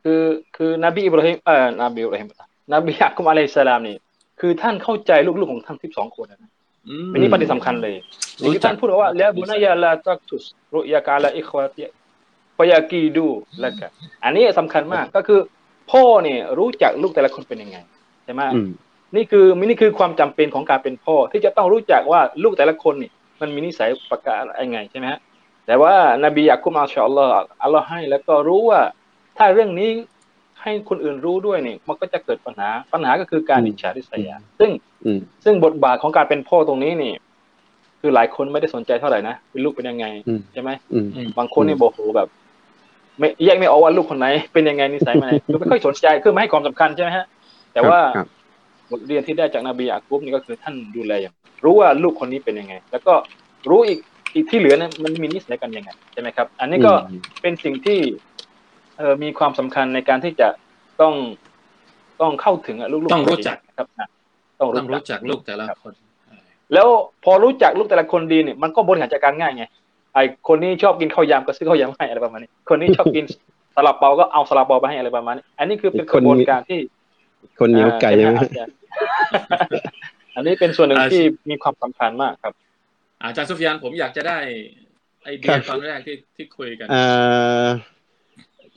[0.03, 0.21] คือ
[0.57, 2.27] คือนบีอิบราฮิมเอ่อนบีอิบราฮิม
[2.73, 3.95] นบีอักุมอะลัยสลามนี่
[4.39, 6.51] คือท่านเข้าใจลูกๆของท่านที่สองคนนะ
[7.13, 7.95] อันนี้ประเด็นสำคัญเลย
[8.53, 11.83] ที่ท่านพูดว่าแล้วบุนายาลาตักตุสรุยากาลาอิควาติ
[12.57, 13.27] พยากีดู
[13.61, 13.91] แล้วกัน
[14.23, 15.39] อันนี้สำคัญมากก็คือ
[15.91, 17.77] พ่อเนี่ยรู้จักลูกแต่ละคนเป็นยังไง
[18.25, 18.41] ใช่ไหม
[19.15, 23.11] นี่คือมินี่คือความจำเป็นของการเป็นพ่อที่จะต้องรู้จักว่าลูกแต่ละคนนี่
[23.41, 25.19] มันมีนิสัยประกาศอะไรไงใช่ไหมฮะ
[25.67, 25.93] แต่ว่า
[26.25, 27.31] นบียากุมาชอัลลอฮ์
[27.63, 28.81] อัลลอฮ์ให้แล้วก็รู้ว่า
[29.37, 29.89] ถ้าเรื่องนี้
[30.61, 34.71] ให้คนอื่นรู้ด้วยนี่มันก็จะเกิดปัญหาปัญหาก็คือการอิจฉาริษยาซึ่ง
[35.45, 37.13] ซึ่งบทบาทของการเป็นพ่อตรงนี้นี่
[38.01, 40.05] คือหลายคนไม่ได้สนใจเท่าไหร่นะเป็นลูกเป็นยังไง
[40.53, 40.69] ใช่ไหม
[41.37, 42.27] บางคนนี่บอกโหแบบ
[43.19, 47.25] ไม่แยกไม่ออกว่าลูกคนไหน เป็นยังไงนิสัยมันคือไม่ค่อยสนใจคือไม่ให้ความสำคัญใช่ไหมฮะ
[47.73, 47.99] แต่ว่า
[48.91, 53.13] บทเรียนที่ได้จากนบีอากุบนี่ก็คือท่านดูแลอย่างรู้ว่าลูกคนนี้เป็นยังไง แล้วก็
[53.69, 53.99] รู้อีก
[54.35, 56.93] อีกที่เหลือเนี่ยมันมีนิสัยกันยังไงใช่ไหมครับ อันนี้ก็
[57.41, 57.99] เป็นสิ่งที่
[58.97, 60.47] เออมีความสำคัญในการที่จะ
[61.01, 61.13] ต้อง
[62.21, 63.87] ต้องเข้าถึงลูกๆต้องรู้จักครับ
[64.59, 65.93] ต้องรู้จักลูกแต่ละคน
[66.73, 66.87] แล้ว
[67.23, 69.65] พอรู้จักลูกแต่ละคนดีเนี่ยมันก็บริหารจัดการง่ายไง
[70.17, 73.25] ไอคนนี้ชอบกินข้าวยำก็ซื้อข้าวยำให้อะไรประมาณนี้ คนนี้ชอบกิน
[73.75, 76.79] สลับเปาก็เอาสลับเปาไปให้อะไรประมาณนี้ อันนี้คือเป็นกระบวนการที่
[77.59, 78.39] คนเหนียวไก่ใช่ไหม
[80.35, 82.53] อันนี้เป็นส่วนหนึ่งที่มีความสำคัญมากครับ
[83.21, 84.37] อาจารย์สุฟยานผมอยากจะได้
[85.23, 86.87] ไอเดียตอนแรกที่ที่คุยกัน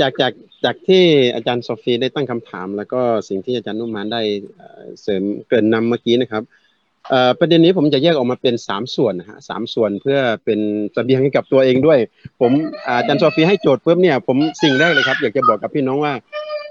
[0.00, 0.33] จากจาก
[0.64, 4.22] จากที่อาจารย์โซฟีได้ตั้งคำถาม แล้วก็สิ่งที่อาจารย์นุ่มมานได้
[5.03, 6.42] เสริมเกินนำเมื่อกี้นะครับ
[7.38, 10.61] ประเด็นนี้ผมจะแยกออกมาเป็นสามส่วนนะฮะสามส่วนเพื่อเป็น
[10.94, 11.99] สเสบียงให้กับตัวเองด้วย
[12.40, 12.53] ผม
[12.87, 16.14] อาจารย์โซฟีให้โจทย์ปุ๊บเนี่ยผมสิ่งแรกเลยครับ อยากจะบอกกับพี่น้องว่า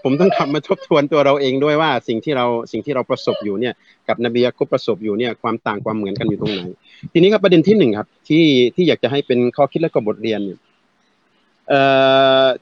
[0.04, 3.74] ผมต้องทำมาทบทวนตัวเราเองด้วยว่าสิ่งที่เราสิ่งที่เราประสบอยู่เนี่ย
[4.08, 6.62] กับนบียะกุบประสบอยู่เนี่ยความต่างความเหมือนกันอยู่ตรงไหน
[7.14, 10.60] ทีนี้ครับประเด็นที่หนึ่งครับที่ที่อยากจะให้เป็นข้อคิดและก็บทเรียนเนี่ย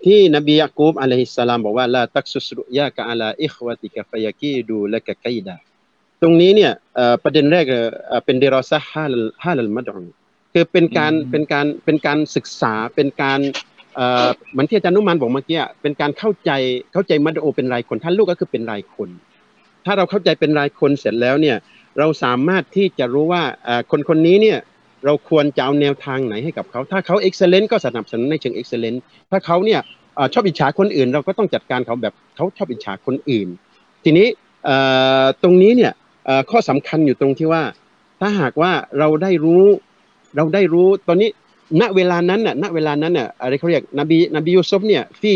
[0.06, 5.58] ที่นบียะกูบอะลัยฮิสสลามบอกว่าลาตักซุสรุยากะอัลาอิควะติกะฟยากีดูและกะไกดา
[6.22, 6.72] ตรงนี้เนี่ย
[7.24, 7.66] ประเด็นแรก
[8.26, 10.04] เป็นเดรอซะฮาลฮาลมัดอน
[10.54, 13.40] คือเป็นการเป็นการเป็นการศึกษาเป็นการ
[14.52, 16.52] เหมือนที่อาจารย์นุมันบอกเมื่อกี้เป็นการเข้าใจ
[16.94, 19.10] เข้าใจมัดโอเป็นรายคนท่านลูกก็คือเป็นรายคน
[19.86, 21.58] ถ้าเราเข้าใจเป็นรายคนเสร็จแล้วเนี่ย
[22.00, 23.44] เราสามารถที่จะรู้ว่า
[23.92, 24.60] คนคนนี้เนี่ย
[25.06, 29.02] เราควรจะเอาแนวทางไหนให้กับเขา ถ้าเขาเอ็กซ์เลนต์ก็สนับสนุนในเชิงเอ็กซ์เลนต์
[29.32, 29.80] ถ้าเขาเนี่ย
[30.34, 33.48] ชอบอิจฉาคนอื่น เราก็ต้องจัดการเขาแบบเขาชอบอิจฉาคนอื่น
[34.04, 34.28] ทีนี้
[35.44, 35.94] ตรงนี้เนี่ย
[36.52, 37.64] ข้อสำคัญอยู่ตรงที่ว่า
[38.20, 39.66] ถ้าหากว่าเราได้รู้
[40.36, 41.30] เราได้รู้ตอนนี้
[41.82, 45.32] ณเวลานั้นน่ะณเวลานั้นน่ะอะไรเขาเรียกนบีนบียูซุฟเนี่ยฟี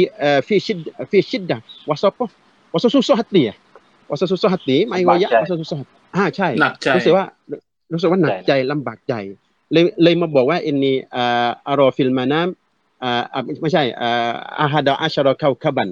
[0.48, 0.78] ฟีชิด
[1.10, 1.58] ฟีชิดดะ
[1.90, 2.20] วะซอป
[2.74, 3.44] วะซอซุซฮัตตี
[4.10, 6.48] วะซอซุซฮัตตีไม่วายะวะซอซุซฮัตอ่าใช่
[6.96, 7.26] รู้สึกว่า
[7.94, 9.14] รู้สึกว่าหนักใจลำบากใจ
[9.72, 12.50] เลยเลยมาบอกว่าอินนีอ่าอารอฟิลมานาม
[13.04, 15.90] อ่าไม่ใช่อ่าอาฮัดอัชรอคาคบัน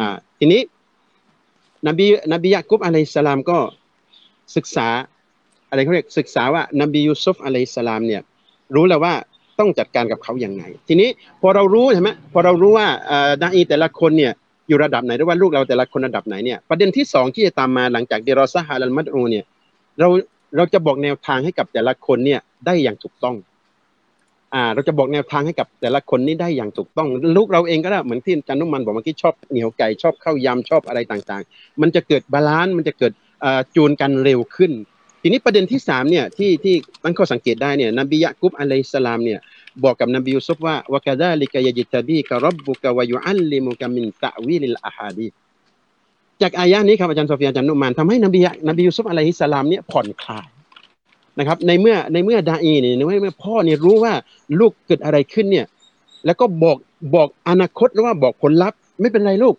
[0.00, 0.08] อ่า
[0.38, 0.62] ทีนี้
[1.86, 3.58] นบีนบียะกุบอะลัยสลามก็
[4.56, 4.88] ศึกษา
[5.70, 8.22] อะไรเขาเรียกศึกษาว่านบียูซุฟอะลัยสลามเนี่ย
[8.74, 9.14] รู้แล้วว่า
[9.58, 11.08] ต้องจัดการกับเขาอย่างไง ทีนี้
[11.40, 12.86] พอเรารู้ใช่ไหมพอเรารู้ว่า
[13.42, 14.32] ดาอีแต่ละคนเนี่ย
[14.68, 19.44] อยู่ระดับไหนหรือว่าลูกเราแต่ละคนระดับไหนเนี่ยประเด็นที่สองที่จะตามมาหลังจากเดรอซาฮาลัลมัดอูเนี่ย
[20.00, 20.08] เรา
[20.56, 23.36] เราจะบอกแนวทางให้กับแต่ละคนเนี่ยได้อย่างถูกต้อง
[24.54, 33.12] อ่าเราจะบอกแนวทางให้กับแต่ละคนนี้ได้อย่างถูกต้อง ลูกเราเองก็ได้เหมือนที่จารย์นุมานบอกเมื่อกี้ชอบเหนียวไก่ชอบข้าวยำชอบอะไรต่างๆ มันจะเกิด balance มันจะเกิด
[33.74, 34.72] จูนกันเร็วขึ้น
[35.22, 39.38] ทีนี้ประเด็นที่สามเนี่ยที่ที่ตั้งข้อสังเกตได้เนี่ยนบียะกุบอะลัยสลามเนี่ย
[39.84, 45.28] บอกกับนบียูซุฟว่าوكذلك يجتبيك ربك ويعلمك من تأويل الأحاديث
[46.42, 50.48] จากอายะนี้ครับอาจารย์โซฟีอาจารย์นุมานทำให้นบีนบียูซุฟอะลัยฮิสลามเนี่ยผ่อนคลาย
[51.38, 54.14] นะครับในเมื่อในเมื่อดาอีเนี่ยในเมื่อพ่อเนี่ยรู้ว่า
[54.60, 55.66] ลูกเกิดอะไรขึ้นเนี่ย
[56.26, 56.76] แล้วก็บอก
[57.14, 59.54] บอกอนาคตหรือว่าบอกผลลัพธ์ไม่เป็นไรลูก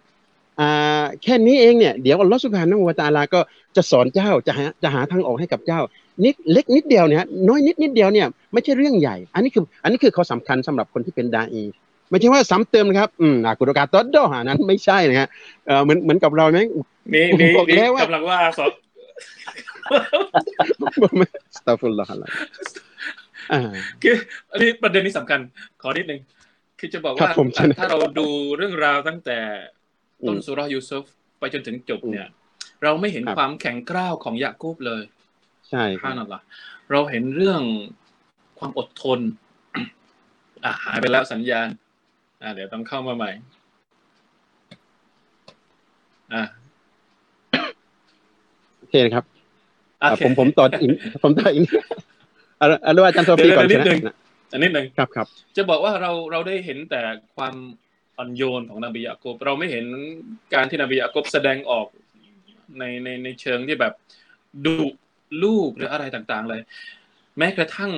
[1.24, 3.40] แค่นี้เองเนี่ยเดี๋ยวอัลลอฮฺสุบฮานะฮูวะตะอาลาก็
[3.76, 5.80] จะสอนเจ้าจะหาจะหาทางออกให้กับเจ้า
[6.26, 11.64] นิดเล็กนิดเดียวเนี่ยน้อยนิดนิดเดียวเนี่ยไม่ใช่เรื่องใหญ่ อันนี้คืออันนี้คือข้อสำคัญสำหรับคนที่เป็นดาอี
[12.10, 15.28] ไม่ใช่ว่าซ้ำเติมนะครับอืมอากุรกาตอดดอหานั้นไม่ใช่นะฮะ
[15.68, 16.60] เออเหมือนเหมือนกับเราไหม
[17.14, 18.72] มีมีบอกมีแล้วว่ากำลังว่าสอน
[21.58, 22.26] สตาฟุลลอฮ์อะไร
[23.54, 23.62] อ่า
[24.04, 24.16] คือ
[24.52, 25.40] อันนี้ประเด็นนี้สำคัญ
[25.82, 26.20] ขอนิดนึง
[26.80, 29.40] คือจะบอกครัว่าบผมเชิญถ้าเราดูเรื่องราวตั้งแต่
[30.28, 31.06] ต้นอืมสุราะห์ยูซุฟ
[31.40, 32.28] ไปจนถึงจบอืมเนี่ย
[32.84, 35.04] เราไม่เห็นครับความแข็งกร้าวของยะกูบเลย
[35.70, 36.42] ใช่ครัท่าบนั่นละ
[36.92, 37.62] เราเห็นเรื่อง
[38.60, 39.20] ความอดทน
[40.64, 41.68] อะหายไปแล้วสัญญาณ
[42.42, 43.32] อะเดี๋ยวต้องเข้ามาใหม่
[46.34, 46.44] อะ
[48.78, 49.26] โอเคนะครับ
[50.02, 50.92] โออ่าเคผมผมต่ออีก
[51.24, 51.66] ผมต่ออีก
[52.58, 54.00] เอาเอาเรื่องอาจารย์โซฟีก่อนเดี๋ยวใช่นิดไหมนึง
[54.52, 57.00] อันนิดหนึ่งครับครับ จะบอกว่าเราเราได้เห็นแต่
[57.36, 57.56] ความ
[58.18, 59.86] อ่อนโยนของนบียะกบเราไม่เห็น
[60.54, 61.88] การที่นบียะกบแสดงออก
[62.80, 63.94] ในในในเชิงที่แบบ
[64.66, 64.78] ดุ
[65.44, 66.62] ลูกหรืออะไรต่างๆเลย
[67.38, 67.92] แม้กระทั่ง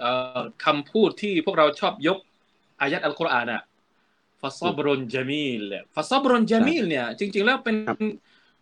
[0.00, 2.18] เอ่อคำพูดที่พวกเราชอบยก
[2.80, 3.62] อายัดอัลกุรอานอะ
[4.40, 7.96] ฟาซอบรอนจามีลเนี่ยฟาซอบรอนจามีลเนี่ย จริง ๆ แล้วเป็นครับ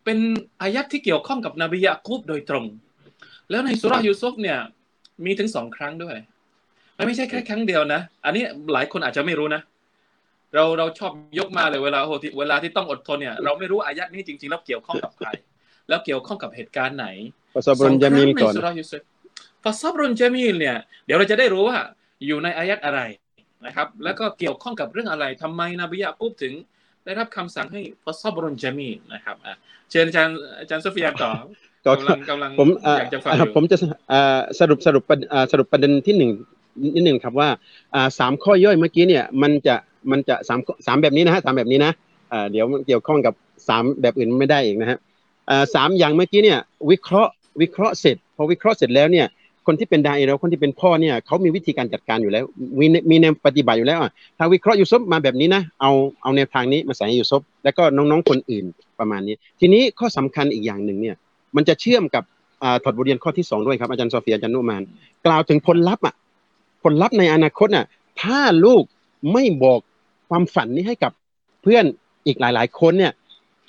[0.05, 0.19] เป็น
[0.63, 2.65] อายัดที่เกี่ยวข้องกับนบียะกุบโดยตรง
[3.51, 4.59] แล้วในสุราะห์ยูซุฟเนี่ย
[5.25, 6.17] มีถึงสองครั้งด้วย
[6.97, 9.63] มันไม่ใช่แค่ครั้งเดียวนะ อันนี้หลายคนอาจจะไม่รู้นะ
[10.55, 15.29] เราเราชอบยกมาเลยเวลาโอ้โหที่เวลาที่ต้องอดทนเนี่ยเราไม่รู้อายัดนี้จริง ๆ แล้วเกี่ยวข้องกับใคร
[15.89, 17.07] แล้วเกี่ยวข้องกับเหตุการณ์ไหน
[17.55, 19.03] ปสบรนจามีลก่อนสงครั้งในสุราะห์ยูซุฟ
[19.65, 21.79] ฟาซับรุนจามีลเนี่ย เดี๋ยวเราจะได้รู้ว่า
[22.27, 23.01] อยู่ในอายัดอะไร
[23.67, 26.53] นะครับ แล้วก็เกี่ยวข้องกับเรื่องอะไรทำไมนบียะกุบถึง
[27.05, 29.55] ได้รับคำสั่งให้ฟาซับรุนจามีลนะครับอะ
[29.91, 31.31] เชิญอาจารย์อาจารย์โซเฟียต่อ
[31.87, 33.77] ก็กำลังกำลังผมเอ่ออยากจะฟังอ่าอยู่ผมจะ
[34.09, 36.31] เอ่อสรุปสรุปประอ่าสรุปประเด็นที่หนึ่ง
[36.95, 37.49] นิดหนึ่งครับว่า
[38.19, 39.75] สามข้อย่อยเมื่อกี้เนี่ยมันจะ
[40.11, 41.93] มันจะสามสามแบบนี้นะฮะสามแบบนี้นะ
[42.51, 43.35] เดี๋ยวมันเกี่ยวข้องกับ
[43.69, 44.99] สามแบบอื่นไม่ได้อีกนะฮะ
[45.75, 46.59] สามอย่างเมื่อกี้เนี่ย
[46.91, 49.27] วิเคราะห์วิเคราะห์เสร็จพอวิเคราะห์เสร็จแล้วเนี่ย
[49.67, 52.45] คนที่เป็นดาอีแล้วคนที่เป็นพ่อเนี่ยเขามีวิธีการจัดการอยู่แล้ว
[52.81, 55.91] มีมีแนวปฏิบัติอยู่แล้วอะถ้าวิเคราะห์ยูซุฟมาแบบนี้นะเอา
[56.23, 58.65] เอาแนวทางนี้มาใส่ให้ยูซุฟแล้วก็น้องๆคนอื่น
[58.99, 61.17] ประมาณนี้ ทีนี้ข้อสำคัญอีกอย่างหนึ่งเนี่ย
[61.57, 62.25] มันจะเชื่อมกับ
[62.63, 64.83] อ่าถอดบทเรียนข้อที่สองด้วยครับอาจารย์โซเฟียอาจารย์นุมาน
[65.27, 66.15] กล่าวถึงผลลัพธ์อะ
[66.83, 67.87] ผลลัพธ์ในอนาคตน่ะ
[68.23, 68.83] ถ้าลูก
[69.33, 69.81] ไม่บอก
[70.31, 71.13] ความฝันนี้ให้กับ
[71.63, 71.85] เพื่อน
[72.27, 73.13] อีกหลาย ๆ คนเนี่ย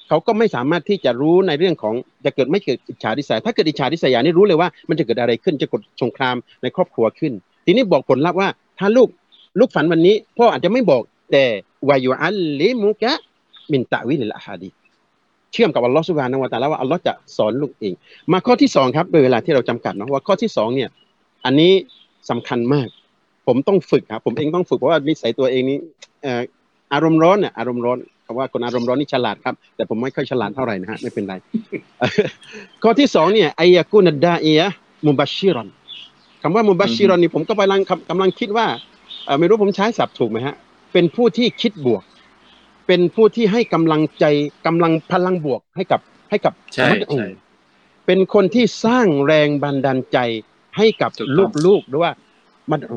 [0.07, 1.95] เขาก็ไม่สามารถที่จะรู้ในเรื่องของ
[2.25, 7.33] จะเกิดไม่เกิดอิจฉาริษยาถ้าเกิดอิจฉาริษยานี่รู้เลยว่ามันจะเกิดอะไรขึ้นจะเกิดสงครามในครอบครัวขึ้น
[7.65, 8.49] ทีนี้บอกผลลัพธ์ว่า
[8.79, 9.09] ถ้าลูก
[9.59, 11.45] ลูกฝันวันนี้พ่ออาจจะไม่บอกแต่
[11.89, 13.11] วายุอัลลิมุกะ
[13.71, 14.69] มินตะวิลลอะฮาดี
[15.51, 17.93] เชื่อมกับอัลลอฮฺสุบานะฮูวะตะอาลาว่าอัลลอฮ์จะสอนลูกเอง
[18.31, 20.89] มาข้อที่สองครับโดยเวลาที่เราจำกัดเนาะว่าข้อที่สองเนี่ย
[21.45, 21.73] อันนี้
[22.29, 22.87] สำคัญมาก
[23.47, 25.77] ผมต้องฝึกครับผมเองต้องฝึกเพราะว่านิสัยตัวเองนี้
[26.23, 26.41] เอ่อ
[26.93, 31.35] อารมณ์ร้อนเนี่ยอารมณ์ร้อนคำว่าคนอารมณ์ร้อนนี่ฉลาดครับ แต่ผมไม่ค่อยฉลาดเท่าไหร่นะฮะไม่เป็นไร
[32.83, 34.67] ข้อที่สองเนี่ยอายะกุนัดดาอียะ
[35.07, 35.69] มุบัชชิรอน
[36.41, 38.67] คำว่ามุบัชชิรอนนี่ผมก็กำลังกำลังคิดว่า
[39.25, 40.55] เอ่อไม่รู้ผมใช้ศัพท์ถูกไหมฮะ
[40.93, 42.03] เป็นผู้ที่คิดบวก
[42.87, 44.25] เป็นผู้ที่ให้กำลังใจ
[44.65, 47.27] กำลังพลังบวกให้กับให้กับใช่มนุษย์ใช่
[48.05, 50.17] เป็นคนที่สร้างแรงบันดาลใจ
[50.77, 52.11] ให้กับถูกต้องลูกๆด้วยว่า
[52.71, 52.91] มันเ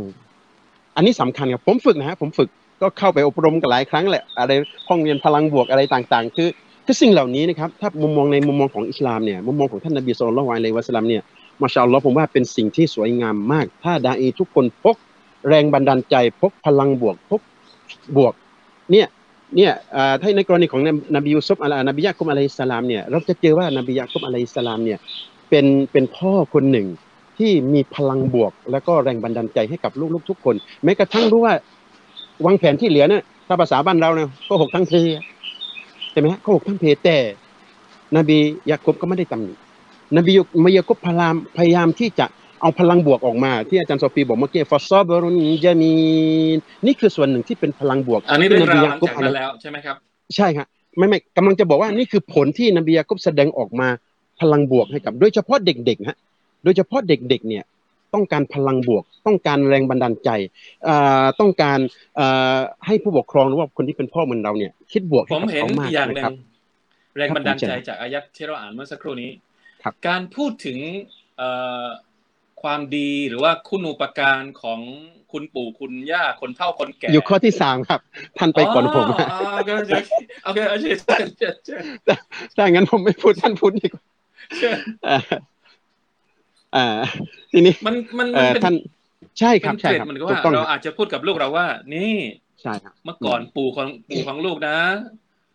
[0.96, 2.48] อันนี้สำคัญครับผมฝึกนะฮะผมฝึก
[2.82, 4.52] ก็เข้าไปอบรมกันหลายครั้งแหละอะไร
[4.88, 6.48] ห้องเรียนพลังบวกอะไรต่างๆ คือ
[6.86, 11.22] คือสิ่งเหล่านี้นะครับถ้ามุมมองในมุมมองของอิสลามเนี่ยมุมมองของท่านนบีสุลต่านละวะลัยวะสลามเนี่ย
[11.62, 14.96] มาชาอัลลอฮ์ผมว่าเป็นสิ่งที่สวยงามมาก ถ้าดาอีทุกคนพก
[15.48, 17.40] แรงบันดาลใจ พกพลังบวกพก
[18.16, 18.32] บวก
[18.92, 19.06] เนี่ย
[19.56, 20.80] เนี่ยอ่าถ้าในกรณีของ
[21.16, 24.98] นบียูซุฟอะลานบียะกุมอะลัยสลามเนี่ยเราจะเจอว่านบียะกุมอะลัยสลามเนี่ย
[25.50, 26.86] เป็นเป็นพ่อคนหนึ่ง
[27.38, 31.54] ที่มีพลังบวก แล้วก็แรงบันดาลใจให้กับลูกๆทุกคน แม้กระทั่งรู้ว่า
[32.44, 34.92] วางแผนที่เหลือเนี่ยถ้าภาษาบ้านเราเนี่ยก็หกทั้งเพ
[36.10, 37.16] ใช่ไหมฮะก็หกทั้งเพแต่
[38.16, 38.38] นบี
[38.70, 39.52] ยะกุบก็ไม่ได้ตำหนิ
[40.16, 40.32] นบี
[40.64, 42.26] มายะกุบพยายามพยายามที่จะ
[42.60, 45.92] เอาพลังบวกออกมา ที่อาจารย์โซฟีบอกเมื่อกี้ฟอซอบรุนจามี
[46.56, 49.96] นนี่คือส่วนหนึ่งที่เป็นพลังบวก อันนี้เรื่องที่ราวหลังกุบจากนั้นแล้วใช่ไหมครับ
[50.36, 50.66] ใช่ครับ
[50.98, 53.88] ไม่ไม่กำลังจะบอกว่านี่คือผลที่นบียากุบแสดงออกมา
[54.40, 56.16] พลังบวกให้กับ โดยเฉพาะเด็กๆฮะ
[56.66, 57.64] โดยเฉพาะเด็กๆเนี่ย
[58.14, 60.30] ต้องการพลังบวก ต้องการแรงบันดาลใจ
[60.88, 61.78] อ่าต้องการ
[62.18, 66.34] อ่าให้ผู้ปกครองหรือว่าคนที่เป็นพ่อเหมือนเราเนี่ย คิดบวกผให้มกับเห็นเขามากอีกอย่างหนึ่นะงครับ
[67.16, 69.30] แรงบันดาลใจครับผมเชิญจากอายัดที่เราอ่านเมื่อสักครู่นี้
[69.82, 70.78] ครับการพูดถึง
[71.36, 71.48] เอ่
[71.84, 71.86] อ
[72.62, 74.80] ควความดีหรือว่าคุณูปการของ
[75.32, 78.00] คุณปู่คุณย่าคนเฒ่าคนแก่ อยู่ข้อที่สามครับ
[78.38, 79.92] ท่านไปก่อนผมอ๋อโอเคโอเค
[80.44, 81.82] โอเคโอเคเชิญเชิญเชิญ
[82.56, 84.02] ถ้างั้นผมไม่พูดท่านพูดดีกว่า
[84.58, 84.78] เชิญ
[86.76, 87.06] อ่าอ่า
[87.52, 88.74] ทีนี้มันมันเอ่มันอเป็นท่าน
[89.38, 92.14] ใช่คเป็รับนเกใช่ร็ดครับเหมือนกับถูว่ากต้องเราครับอาจจะพูดกับลูกเราว่า นี่
[92.62, 94.78] ใช่ครับเมื่อก่อนปู่ของปู่ของลูกนะ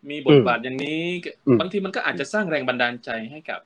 [0.09, 1.03] มีบทบาทอย่างนี้
[1.47, 3.59] อืมบางทีมันก็อาจจะสร้างแรงบันดาลใจให้กับ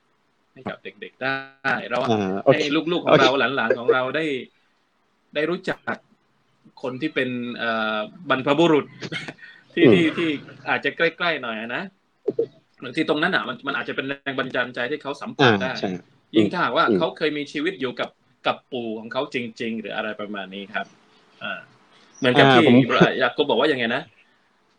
[0.54, 2.12] ให้กับเด็ก ๆได้ เราอ่า
[2.44, 2.58] โอเคให้
[2.92, 4.24] ลูกๆของโอเคเราหลานๆของเราได้
[5.34, 5.96] ได้รู้จัก
[6.82, 8.86] คนที่เป็นเอ่อบรรพบุรุษ
[9.74, 10.28] ที่ที่ที่
[10.68, 11.82] อาจจะใกล้ๆหน่อยนะ
[12.84, 15.88] บางทีตรงนั้นอะมันมันอาจจะเป็นแรงบันดาลใจที่เขาสัมผัอ่าสได้ใช่
[16.34, 18.08] ยิ่งถ้าหากว่าอืมเขาเคยมีชีวิตอยู่กับ
[18.46, 20.86] กับปู่ของเขาจริง ๆ หรืออะไรประมาณนี้ครับ
[21.42, 21.58] อ่า
[22.18, 24.02] เหมือนกับอ่าที่ผมอิบราอยากก็บอกว่ายังไงนะ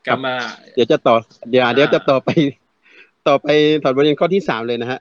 [0.07, 0.35] กามา
[0.75, 1.15] เดี๋ยวจะต่อ
[1.49, 2.29] เดี๋ยวอ่าเดี๋ยวจะต่อไป
[3.27, 3.47] ต่อไป
[3.83, 4.99] ถอดบทเรียนข้อที่สามเลยนะฮะ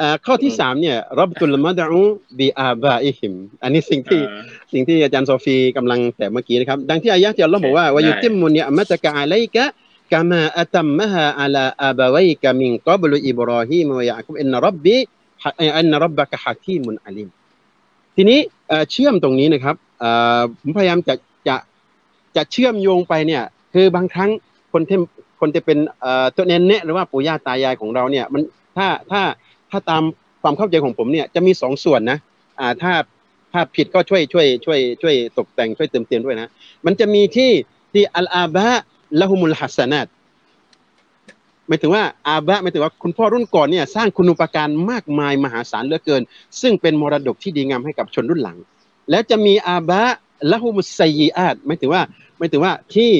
[0.00, 2.02] อ่าข้อที่สามเนี่ยรับตุลมะดะอู
[2.38, 4.40] บีอาบาอิฮิม อันนี้สิ่งที่เอ่อ
[4.72, 9.64] สิ่งที่อาจารย์โซฟีกำลังแต่เมื่อกี้นะครับ ดังที่อายะที่อัลลอฮ์บอกว่าโอเควายุได้ติมมุนิยมะตะกะอะลัยกะ
[10.12, 14.98] กะมาอะตัมมะฮาอะลาอาบะวัยกะมินกับลุอิบรอฮีมวะยะกุบอินนะรับบี
[15.60, 17.28] อินนรับบะกะฮะกีมุนอะลิม
[18.16, 18.38] ทีนี้
[18.90, 19.76] เชื่อมตรงนี้นะครับ
[20.60, 21.14] ผมพยายามจะ
[21.48, 21.56] จะ
[22.36, 23.42] จะเชื่อมโยงไปเนี่ย
[23.74, 24.30] คือบางครั้ง
[24.72, 24.98] คนที่
[25.40, 25.78] คนจะเป็น
[26.36, 28.42] ตัวเน้นเนะหรือว่าปู่ย่าตายายของเราเนี่ยมัน
[28.76, 29.22] ถ้าถ้า
[29.70, 30.02] ถ้าตาม
[30.42, 32.18] ความเข้าใจของผมเนี่ยจะมีสองส่วนนะ
[32.60, 32.92] อ่าถ้า
[33.52, 36.48] ถ้าผิดก็ช่วยช่วยช่วยช่วยตกแต่งช่วยเติมเต็มด้วยนะ
[36.86, 37.50] มันจะมีที่
[37.92, 38.68] ที่อัลอาบะ
[39.20, 40.06] ละฮุมุลฮัสซานัต
[41.68, 46.22] หมายถึงว่าอาบะหมายถึงว่าคุณพ่อรุ่นก่อนเนี่ยสร้างคุณูปการมากมายมหาศาลเหลือเกิน
[46.60, 48.58] ซึ่งเป็นมรดกที่ดีงามให้กับชนรุ่นหลัง
[49.10, 50.02] แล้วจะมีอาบะ
[50.50, 52.02] ละฮุมุสไซยีอาตหมายถึงว่า
[52.38, 53.10] หมายถึงว่าที่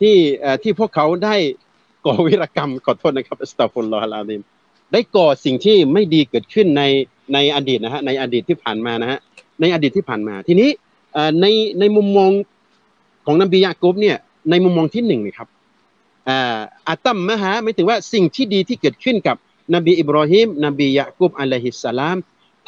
[0.00, 1.34] ที่เอ่อที่พวกเขาได้
[2.06, 4.40] ก่อวิรกรรมขอโทษนะครับอัสตัฟุลลอฮะลาดิม
[4.92, 6.82] ได้ก่อสิ่งที่ไม่ดีเกิดขึ้นใน
[7.34, 9.18] ในอดีตนะฮะในอดีตที่ผ่านมานะฮะ
[9.60, 10.68] ในอดีตที่ผ่านมา ทีนี้
[11.12, 11.46] เอ่อใน
[11.80, 12.30] ในมุมมอง
[13.26, 14.16] ของนบียะกุบเนี่ย
[14.50, 15.48] ในมุมมองที่หนึ่งนะครับ
[16.28, 16.58] อ่า
[16.88, 19.36] อาตัมมะฮะหมายถึงว่าสิ่งที่ดีที่เกิดขึ้นกับ
[19.74, 22.16] นบีอิบรอฮิมนบียะกุบอะลัยฮิสสลาม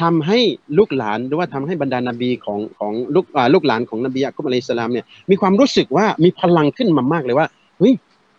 [0.03, 0.38] ทำให้
[0.79, 7.47] ลูกหลานหรือว่าทำให้บรรดานบีของของลูกลูกหลานของนบียะกุบอะลัยฮิสสลามเนี่ยมีความรู้สึกว่ามีพลังขึ้นมามากเลยว่า
[7.79, 7.92] เฮ้ย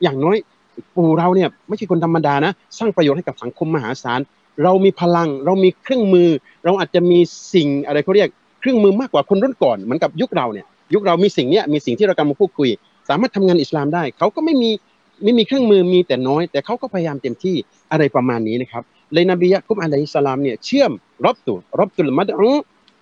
[0.04, 0.38] อย่างน้อย
[0.96, 4.20] ปู่เราเนี่ยไม่ใช่คนธรรมดานะ สร้างประโยชน์ให้กับสังคมมหาศาล
[4.64, 6.30] เรามีพลังเรามีเครื่องมือ
[6.66, 7.20] เราอาจจะมี
[7.54, 8.30] สิ่งอะไรเขาเรียก
[8.60, 12.70] เครื่องมือมากกว่าคนรุ่นก่อนเหมือนกับยุคเราเนี่ยยุคเรามีสิ่งเนี้ยมีสิ่งที่เรากำลังมาพูดคุย
[13.10, 14.72] สามารถทำงานอิสลามได้ เขาก็ไม่มี
[15.24, 17.56] ไม่มีเครื่องมือมีแต่น้อย แต่เขาก็พยายามเต็มที่
[17.92, 20.92] อะไรประมาณนี้นะครับเลยนบียะกุบอะลัยฮิสสลามเนี่ยเชื่อม
[21.26, 22.52] รอบตุรอบตุลมัดอุ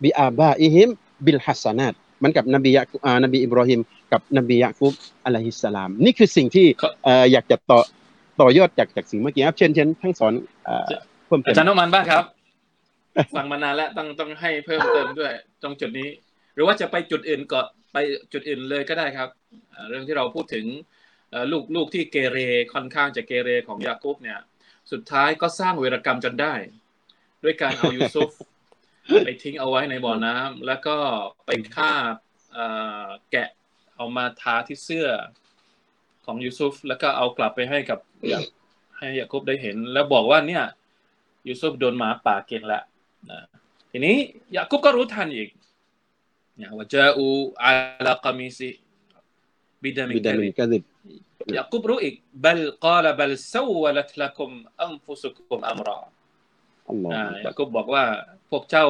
[0.03, 0.89] บิอาบาอิฮิม
[1.25, 3.79] บิลฮัสซานัตมันกับนบียะกุอ่านบีอิบรอฮิม
[4.11, 4.93] กับนบียะกุบ
[5.25, 7.79] อะลัยฮิสสลาม นี่คือสิ่งที่ครับเอ่ออยากจะต่อ
[8.41, 10.33] ต่อยอดจากจากสิ่งเมื่อกี้ครับเช่นเช่นทั้งสอน
[10.65, 10.85] เอ่อ
[11.27, 12.23] เพิ่มเติอามจารย์นมันบ้างครับ
[13.35, 16.09] ฟังมานานแล้วต้องต้องให้เพิ่มเติมด้วย ตรงจุดนี้
[16.55, 17.59] หรือว่าจะไปจุดอื่นก็
[17.93, 17.97] ไป
[18.33, 19.29] จุดอื่นเลยก็ได้ครับ
[19.73, 20.96] อ่าเรื่องที่เราพูดถึงเอ่อ
[21.51, 22.37] ลูกลูกที่เกเร
[22.73, 24.39] ค่อนข้างจะเกเรของยากุบเนี่ย
[24.91, 26.53] สุดท้ายก็สร้างเวรกรรมจนได้
[27.43, 28.29] ด้วยการเอายูซุฟ
[29.25, 30.97] ไปทิ้งเอาไว้ในบ่อน้ำแล้วก็
[31.45, 31.93] ไปฆ่า
[32.53, 32.65] เอ่
[33.05, 33.49] อแกะ
[33.95, 35.09] เอามาทาที่เสื้อ
[36.25, 37.99] ของยูซุฟแล้วก็เอากลับไปให้กับ
[38.31, 38.39] ยา
[38.97, 40.63] ให้ยากุบได้เห็น แล้วบอกว่าเนี่ย
[41.47, 42.83] ยูซุฟโดนหมาป่ากินแล้ว
[43.29, 43.39] นะ
[43.91, 44.15] ทีนี้
[44.55, 45.49] ยากุบก็รู้ทันอีก
[46.61, 47.25] นะว่าจาอู
[47.63, 47.71] อา
[48.05, 48.69] ลากามิซิ
[49.83, 50.83] บิดามิบิดามินกะกะซิบ
[51.55, 54.49] ยากุบรู้อีกบัลกาลบัลซาวลัตละกุม
[54.83, 55.97] อันฟุสุกุมอัมรา
[56.89, 58.03] อัลลอฮอ่าฺยากุบบอกว่า
[58.51, 58.85] พวกเจ้า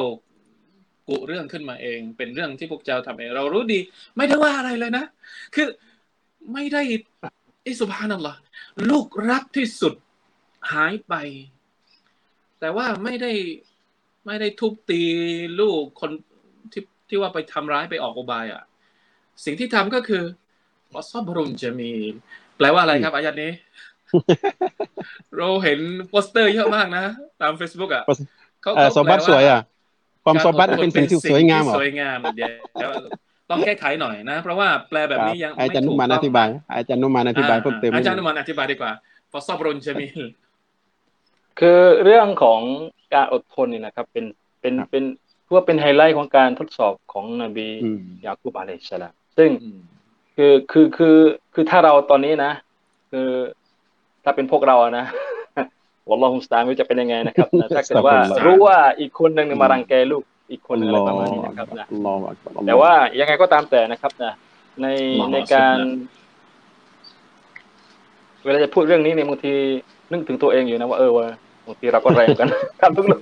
[1.08, 3.80] กุเรื่องขึ้นมาเอง เป็นเรื่องที่พวกเจ้าทำเอง เรารู้ดี
[4.16, 5.04] ไม่ได้ว่าอะไรเลยนะ
[5.54, 5.68] คือ
[6.52, 6.82] ไม่ได้
[7.66, 8.38] อิสุบฮานัลลอฮ์
[8.90, 9.94] ลูกรักที่สุด
[10.72, 11.14] หายไป
[12.60, 13.32] แต่ว่าไม่ได้
[14.26, 15.02] ไม่ได้ทุบตี
[15.60, 16.10] ลูกคน
[16.72, 18.62] ที่ที่ว่าไปทำร้ายไปออกอุบายอะ
[19.44, 20.24] สิ่งที่ทำก็คือ
[20.94, 21.92] วอซอบรุนจะมี
[22.58, 23.50] แปลว่าอะไรครับอายัดนี้
[25.36, 27.04] เราเห็นโปสเตอร์เยอะมากนะ
[27.42, 28.04] ตาม Facebook อะ
[28.62, 29.60] เขาเอ่อเขาสมบัติแปลสวยอะ
[30.24, 32.90] ความสมบัติเป็นสิ่งที่สวยงามเหรอสวยงามเดี๋ยวเดี๋ยว
[33.50, 38.92] ต้องแก้ไขหน่อยนะ เพราะว่าแปลแบบนี้ยังอาไม่จารย์นุถูกมานต้อองธิบาย อาจารย์นุมานอธิบายเพิ่มเติมอาจารย์นุมานอธิบายดีกว่า
[39.30, 40.06] ฟอซอบรุนจะมี
[41.58, 42.60] คือเรื่องของ
[43.14, 44.24] การอดทนนี่นะครับ เป็น
[44.60, 45.04] เป็นครับเป็น
[45.46, 49.50] ถือว่าเป็นไฮไลท์ของการทดสอบของนบีอืมยาคูบعليه السلامซึ่ง
[50.40, 51.16] คือคือคือ
[51.54, 52.52] คือถ้าเราตอนนี้นะ
[53.10, 53.28] คือ
[54.24, 55.06] ถ้าเป็นพวกเราอะนะ
[56.08, 64.32] والله المستعانไม่รู้จะเป็นยังไงนะครับนะถ้าเกิดว่าأستغفر اللهรู้ว่าอีกคนหนึ่งเนี่ยมารังแกลูกอีกคนหนึ่งอะไรประมาณนี้นะครับนะالله أكبر اللهแต่ว่ายังไงก็ตามแต่นะครับนะ
[64.82, 65.76] ในอัลลอฮฺในการ
[68.38, 69.52] อัลลอฮเวลาจะพูดเรื่องนี้เนี่ยบางที
[70.10, 71.26] นึกถึงตัวเองอยู่นะว่าเออว่า
[71.66, 72.48] บางทีเราก็แรงกัน
[72.80, 73.20] ทำทุกเรื่อง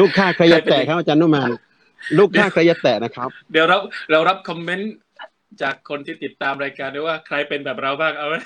[0.00, 1.50] ลูกค้าใครจะแตะครับอาจารย์นุมาน
[2.18, 3.78] ลูกค้าใครจะแตะนะครับ เดี๋ยวเรา
[4.10, 4.92] เรารับคอมเมนต์
[5.62, 8.36] จากคนที่ติดตามรายการด้วยว่าใครเป็นแบบเราบ้างเอาไหม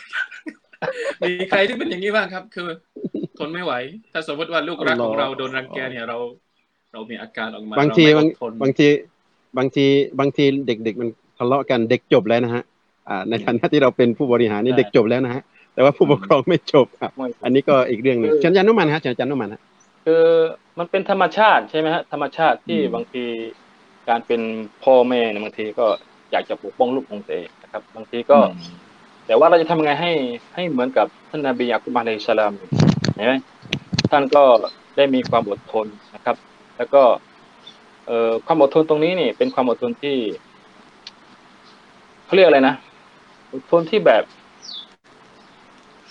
[1.23, 2.69] มีใครที่เป็นอย่างนี้บ้างครับ คือ
[3.39, 3.73] ทนไม่ไหว
[4.13, 6.19] ถ้าสมมติว่าลูกรักของเราโดนรังแกเนี่ยเรา
[6.93, 8.89] เรามีอาการออกมาบางทีเรบางไม่อดทนบางที
[9.59, 9.87] บางที
[10.21, 12.63] บางทีเด็ก ๆ มันทะเลาะกันเด็กจบแล้วนะฮะ
[13.09, 15.43] อ่าในฐานะที่เราเป็นผู้บริหารนี่เด็กจบแล้วนะฮะ
[15.75, 19.61] แต่ว่าผู้ปกครองไม่จบครับไม่อันนี้ก็อีกเรื่องหนึ่งเชิญอาจารย์นุมันฮะเชิญอาจารย์นุมันฮะ
[20.05, 20.25] คือ
[20.79, 23.25] มันเป็นธรรมชาติใช่ไหมฮะธรรมชาติที่อืมบางที
[24.09, 24.41] การเป็น
[24.85, 25.87] พ่อแม่เนี่ยบางทีก็
[26.33, 28.39] อยากจะปกป้องลูกของตัวเองนะครับ บางทีก็
[29.27, 30.13] แต่ว่าเราจะทำยังไงให้
[30.55, 32.53] ให้เหมือนกับท่านนบียากุบาเลสลาม
[33.15, 33.35] เห็นไหม
[34.11, 34.43] ท่านก็
[34.97, 36.37] ได้มีความอดทนนะครับ
[36.77, 37.03] แล้วก็
[38.07, 40.17] เอ่อความอดทนตรงนี้นี่ เป็นความอดทนที่
[42.25, 42.75] เขาเรียกอะไรนะ
[43.53, 44.23] อดทนที่แบบ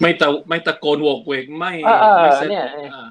[0.02, 3.08] ไม่ตะไม่ตะโกนโวกเวกไม่อ่าอ่าไม่เซ็ตเนี่ยอ่า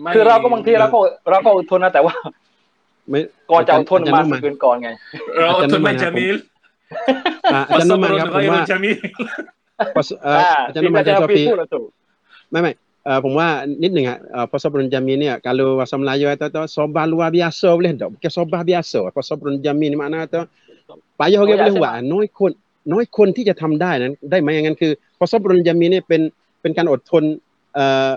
[0.00, 0.98] ไม่คือเราก็บางทีเราก็
[1.30, 2.14] เราก็อดทนนะแต่ว่า
[3.10, 4.88] ไม่ก่อนจะอดทนอาจารมาย์นุสัมักนคืนก่อนไง
[5.36, 6.24] เราอดทนไม่อาจารย์จะมี
[7.54, 8.90] อ่าอาจารย์นุมันครับผมว่าจะมี
[9.94, 11.86] พอสเอ่ออาจารย์นุมันอาจารย์ชอปีฟีพูดแล้วถูก
[12.50, 12.72] ไม่ไม่
[13.04, 13.48] เอ่อผมว่า
[13.82, 18.62] นิดหนึ่งฮะเอ่อพอ sabrun jamin เนี่ย kalau bahasa Melayu itu tu sabar luar biasa boleh tak bukan sabar
[18.70, 20.40] biasa พอ sabrun jamin นี่ makna tu
[21.18, 22.50] ปายอเก boleh buat น้อยคน
[22.92, 26.20] น้อยคนที่จะทำได้นั้นได้ไหมอย่างนั้นคือพอ sabrun jamin เนี่ยเป็น
[26.60, 27.22] เป็นการอดทน
[27.74, 28.10] เอ่อ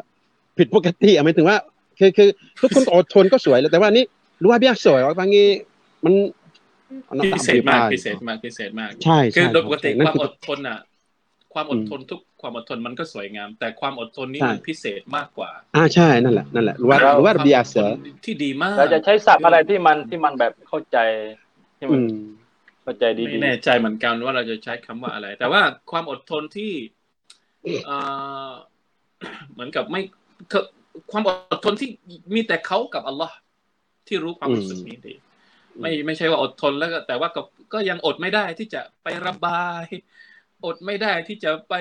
[0.58, 1.58] ผิดปกติอะหมายถึงว่า
[2.00, 2.30] คือคือ
[2.62, 4.06] ทุกคนก็อดทนก็สวยแล้วแต่ว่านี่
[4.44, 5.46] luar biasa บางที
[6.06, 6.14] มัน
[7.36, 10.80] พิเศษมากพิเศษมากพิเศษมากใช่คือใช่โดยปกตินั่นความคืออดทนอะ
[11.54, 20.98] ความอดทนทุกความอดทนมันก็สวยงาม แต่ความอดทนนี้ใช่มันพิเศษมากกว่า อ่าใช่นั่นแหละนั่นแหละ luar เรา luar ความอด biasa ทนที่ดีมากเราจะใช้ศัพท์อะไรที่มันที่มันแบบเข้าใจ
[21.78, 22.14] ที่มัอืนม
[22.84, 26.72] เข้าใจดีไม่แน่ใจเหมือนกันว่าเราจะใช้คำว่าอะไร แต่ว่าความอดทนที่
[27.86, 27.98] เอ่
[28.50, 28.52] อ
[29.54, 30.02] เหมือนกับไม่
[30.52, 30.64] คือ
[31.12, 31.90] ความอดทนที่
[32.36, 33.36] มีแต่เขากับอัลลอฮ์
[34.10, 35.14] ที่รู้ความรู้สึกนี้ดี
[35.82, 37.42] ไม่ไม่ใช่ว่าอดทนแล้วก็แต่ว่าก็
[37.74, 39.86] ก็ยังอดไม่ได้ที่จะไประบาย
[40.66, 41.74] อดไม่ได้ที่จะไป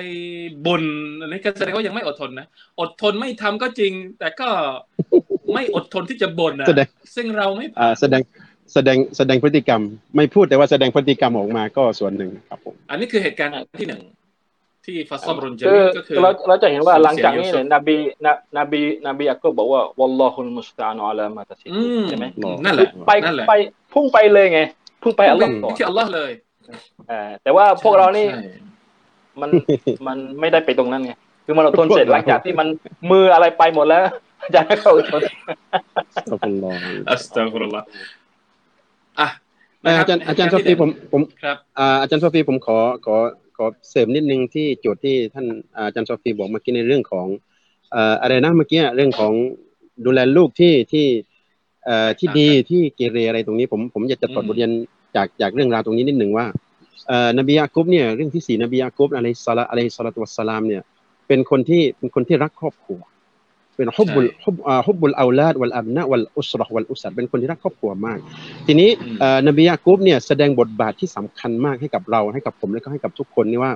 [0.65, 0.83] บ่น
[1.21, 2.47] อันนี้ก็แสดงว่ายังไม่อดทนนะ
[2.79, 4.49] อดทนไม่ทำก็จริง แต่ก็
[5.53, 8.21] ไม่อดทนที่จะบ่นนะแสดงซึ่งเราไม่อ่าแสดง
[8.73, 9.81] แสดงแสดงพฤติกรรม
[10.15, 14.01] ไม่พูดแต่ว่าแสดงพฤติกรรมออกมาก็ส่วนหนึ่งครับผมอันนี้คือเหตุการณ์ที่หนึ่ง
[14.89, 22.25] ที่ฟัสซอบรุนๆจะคือก็คือเราเราจะเห็นว่าหลังจากนี้เสียเนี่ยนบีนะนบีนบียาก็บอกว่าวัลลอฮุลมุสตานุอะลามาตะซิอืมใช่ไหม
[22.65, 23.53] นั่นแหละไปนั่นแหละไป
[23.93, 24.61] พุ่งไปเลยไง
[25.03, 26.31] พุ่งไปอัลลอฮ์ก่อนที่อัลลอฮ์เลย
[27.07, 28.43] เออแต่ว่าพวกเรานี่ใช่
[29.41, 29.49] มัน
[30.07, 31.13] มันไม่ได้ไปตรงนั้นไง
[31.45, 32.67] คือมันอดทนเสร็จหลังจากที่มัน
[33.11, 34.03] มืออะไรไปหมดแล้ว
[34.43, 35.21] อาจารย์ก็อดทน
[35.99, 36.79] อัสตัฆฟิรุลลอฮ์
[37.11, 37.85] อัสตัฆฟิรุลลอฮ์
[39.19, 39.27] อะ
[39.83, 43.15] เอ่ออาจารย์อาจารย์โซฟีผมผมครับอ่าอาจารย์โซฟีผมขอขอ
[43.59, 47.27] ขอเสริมนิดนึงที่โจทย์ที่ท่านอ่าอาจารย์โซฟีบอกเมื่อกี้ในเรื่องของ
[47.91, 49.33] เอ่ออะไรนะเมื่อกี้เรื่องของ
[50.05, 51.05] ดูแลลูกที่ที่
[51.85, 54.71] เอ่อที่ดีที่เกเรอะไรตรงนี้ ผมผมอยากจะถอดบทเรียน
[55.15, 56.45] จากจากเรื่องราวตรงนี้นิดหนึ่งว่า
[57.07, 60.81] เอ่อนบียากุบเนี่ยเรื่องที่สี่นบียากุบอะลัยฮิสซาลาอะลัยฮิสซาลาตุวัสสลามเนี่ย
[61.27, 63.01] เป็นคนที่เป็นคนที่รักครอบครัว
[63.79, 68.19] เป็นฮุบบุลฮุบอ่าฮุบบุลเอาลาดวัลอับนะวัลอุสเราะห์วัลอุสัดเป็นคนที่รักครอบครัวมาก
[68.67, 73.71] ทีนี้อืมเอ่อนบียากุบเนี่ยแสดงบทบาทที่สำคัญมากให้กับเราให้กับผมและก็ให้กับทุกคนนี่ว่า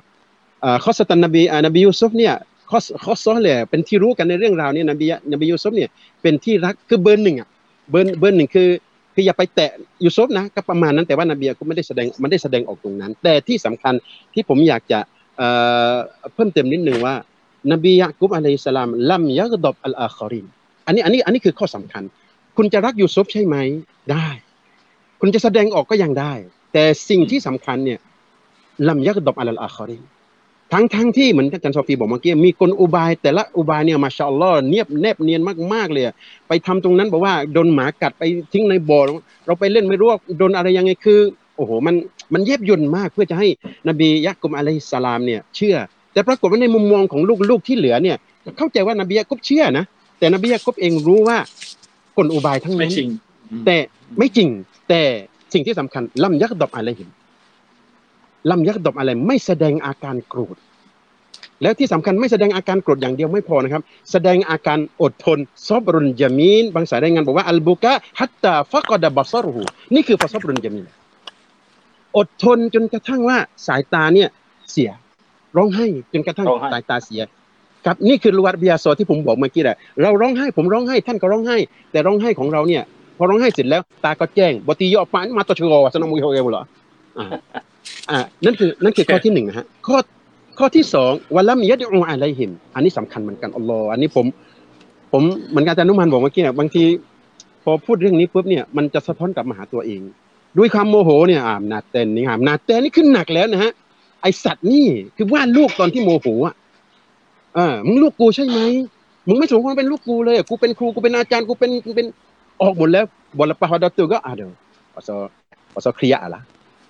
[0.62, 2.34] เอ่อข้อสตันนบีอ่านบียูซุฟเนี่ย
[2.72, 5.90] ข้อข้อซ้อเลยเป็นที่รู้กันในเรื่องราวนี้นบีนบียูซุฟเนี่ย
[6.22, 7.48] เป็นที่รักคือเบอร์หนึ่งอะ
[7.92, 8.70] เบอร์เบอร์หนึ่งคือ
[9.14, 9.72] คืออย่าไปแตะ
[10.04, 13.94] ยูซุฟนะก็ประมาณนั้นแต่ว่านบียากุบไม่ได้แสดงมันได้แสดงออกตรงนั้น แต่ที่สำคัญ
[14.34, 15.00] ที่ผมอยากจะ
[15.38, 15.48] เอ่
[15.92, 15.94] อ
[16.34, 17.16] เพิ่มเติมนิดนึงว่า
[17.72, 20.46] นบียากุบعليه السلام لم يغضب الآخرين
[20.86, 22.04] อันนี้อันนี้อันนี้คือข้อสำคัญ
[22.58, 23.56] คุณจะรักยูซุฟใช่ไหม
[24.12, 24.28] ได้
[25.22, 26.34] คุณจะแสดงออกก็ยังได้
[26.74, 28.00] แต่สิ่งที่สำคัญเนี่ย
[28.88, 30.04] لم يغضب الآخرين
[30.74, 35.42] ทั้งทั้งที่เหมือนที่อาจารย์โซฟีบอกเมื่อกี้มีกลอุบาย แต่ละอุบายเนี่ยما شاء اللهเนียบแนบเนียน
[35.74, 36.04] มากๆเลย
[36.48, 38.24] ไปทำตรงนั้นบอกว่าโดนหมากัดไป
[38.54, 39.00] ทิ้งในบ่อ
[39.46, 41.20] เราไปเล่นไม่รู้ว่าโดนอะไรยังไงคือ
[41.56, 41.96] โอ้โหมัน
[42.34, 43.48] มันเย็บยนต์มากเพื่อจะให้
[43.88, 45.76] นบียะกุมอะลัยสสลามเนี่ยเชื่อ
[46.14, 48.18] แต่ปรากฏว่าในมุมมองของลูกๆที่เหลือเนี่ย
[48.58, 49.86] เข้าใจว่านบียะกุบเชื่อนะ
[50.20, 51.38] แต่นบียะกุบเองรู้ว่า
[52.18, 53.10] กลอุบายทั้งไม่นั้นจริง
[53.66, 53.78] แต่
[54.18, 54.50] ไม่จริง
[54.90, 55.02] แต่
[55.54, 57.10] สิ่งที่สำคัญลัมยักดบอะไรหิม
[58.50, 60.58] ลัมยักดบอะไรไม่แสดงอาการโกรธ
[61.62, 63.82] แล้วที่สำคัญไม่แสดงอาการโกรธอย่างเดียวไม่พอนะครับ
[64.12, 69.64] แสดงอาการอดทนซอบรุนยามีนบางสายรายงานบอกว่าอัลบุกะฮัตตาฟักดะบัซารุหู
[69.94, 70.88] นี่คือฟาซอบรุนยามีน
[72.18, 74.30] อดทนจนกระทั่งว่าสายตาเนี่ย
[74.72, 74.92] เสีย
[75.58, 77.22] ร้องไห้จนกระทั่งร้องไห้สายตาเสีย
[77.86, 81.58] ครับนี่คือลูวัดบิยาโซที่ผมบอกเมื่อกี้แหละเราร้องไห้ผมร้องไห้ท่านก็ร้องไห้
[81.92, 82.84] แต่ร้องไห้ของเราเนี่ย
[83.18, 86.64] พอร้องไห้เสร็จแล้ว ตาก็แจ้งบตียอปานมาตอชโกสนมุยโฮเอวเหรอ
[87.20, 87.28] อ่า
[88.10, 89.98] อ่านั่นคือนั่นคือข้อที่หนึ่งนะฮะข้อ
[90.60, 94.26] ข้อที่สองวะลัมยัดอูอะไรหิมอันนี้สำคัญเหมือนกันอัลลอฮ์อันนี้ผม
[95.12, 96.84] ผมเหมือนกันอาจารย์นุมันบอกเมื่อกี้เนี่ยบางที
[97.64, 100.02] พอพูดเรื่องนี้ปุ๊บเนี่ยมันจะสะท้อนกลับมาหาตัวเอง
[100.58, 103.72] ด้วยความโมโหเนี่ยอ่ามนาเตนนี่อ่ามนาเตนนี่ขึ้นหนักแล้วนะฮะ
[104.24, 104.86] ไอสัตว์นี่
[105.18, 106.56] คือว่าลูกตอนที่โมโหอะ
[107.56, 108.60] เออมึงลูกกูใช่ไหม
[109.28, 112.08] มึงไม่สมควรเป็นลูกกูเลยกูเป็นครูกูเป็นอาจารย์กูเป็นกูเป็น
[112.62, 113.06] ออกหมดแล้ว
[113.38, 114.52] บอลปะฮดตัวก็อะเดี๋ยว
[114.94, 115.10] พอส
[115.74, 116.42] พอสเคลียร์ละ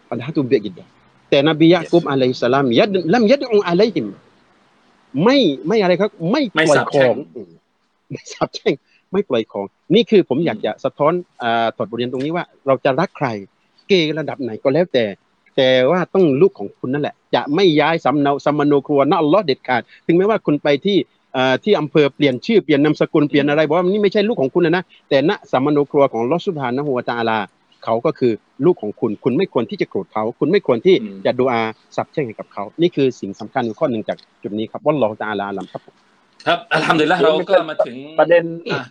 [0.10, 0.74] ปัญหาตัวเบียกิด
[1.30, 4.08] แต่นบียะกุบอะลัยสลามยัดลัมยัดองอะลัยฮิม
[5.24, 7.16] ไม่ไม่อะไรครับ ไม่ปล่อยของ
[8.12, 8.74] ไม่สับแช่ง
[9.12, 9.66] ไม่ปล่อยของ
[9.96, 11.44] นี่คือผมอยากจะสะท้อนอ
[11.76, 13.28] ถอดบทเรียนตรงนี้ว่า เราจะรักใคร
[13.88, 15.06] เกย์ระดับไหนก็แล้วแต่
[15.56, 20.98] แต่ว่าต้องลูกของคุณนั่นแหละ จะไม่ย้ายสำเนาสมโนครัวน่าอัลลอฮ์เด็ดขาด ถึงแม้ว่าคุณไปที่
[21.64, 27.40] ที่อำเภอเปลี่ยนชื่อเปลี่ยนนามสกุลเปลี่ยนอะไรบอกว่านี่ไม่ใช่ลูกของคุณนะนะแต่ณสมโนครัวของลอสุภานะหัวตาลา
[27.84, 28.34] เขาก็คือ
[28.66, 30.96] ลูกของคุณ คุณไม่ควรที่จะโกรธเขา คุณไม่ควรที่
[31.26, 31.62] จะดูอา
[31.96, 35.82] สับแช่งให้กับเขา นี่คือสิ่งสำคัญข้อหนึ่งจากจุดนี้ครับว่าลอตาลาลัมครับ
[36.48, 38.44] ครับอัลฮัมดุลิลละเราก็มาถึงประเด็น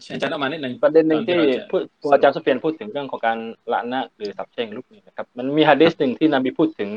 [0.02, 1.38] เชิญอาจารย์ออกมานิดหนึ่งประเด็นหนึ่งที่
[1.70, 1.80] พูด
[2.12, 3.38] อาจารย์สุเฟียนพูดถึงเรื่องของการ
[3.72, 6.90] ละนะหรือสับแช่งลูกนี่นะครับ มันมีฮะดีษหนึ่งที่นบีพูดถึง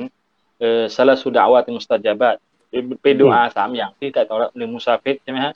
[0.59, 2.35] เอ่อซาลาสุดาวะติมุสตาจาบะ
[3.01, 5.53] เป็นดูอาสามอย่างที่แต่ต่อหนึ่งมุซาฟิดใช่ไหมฮะ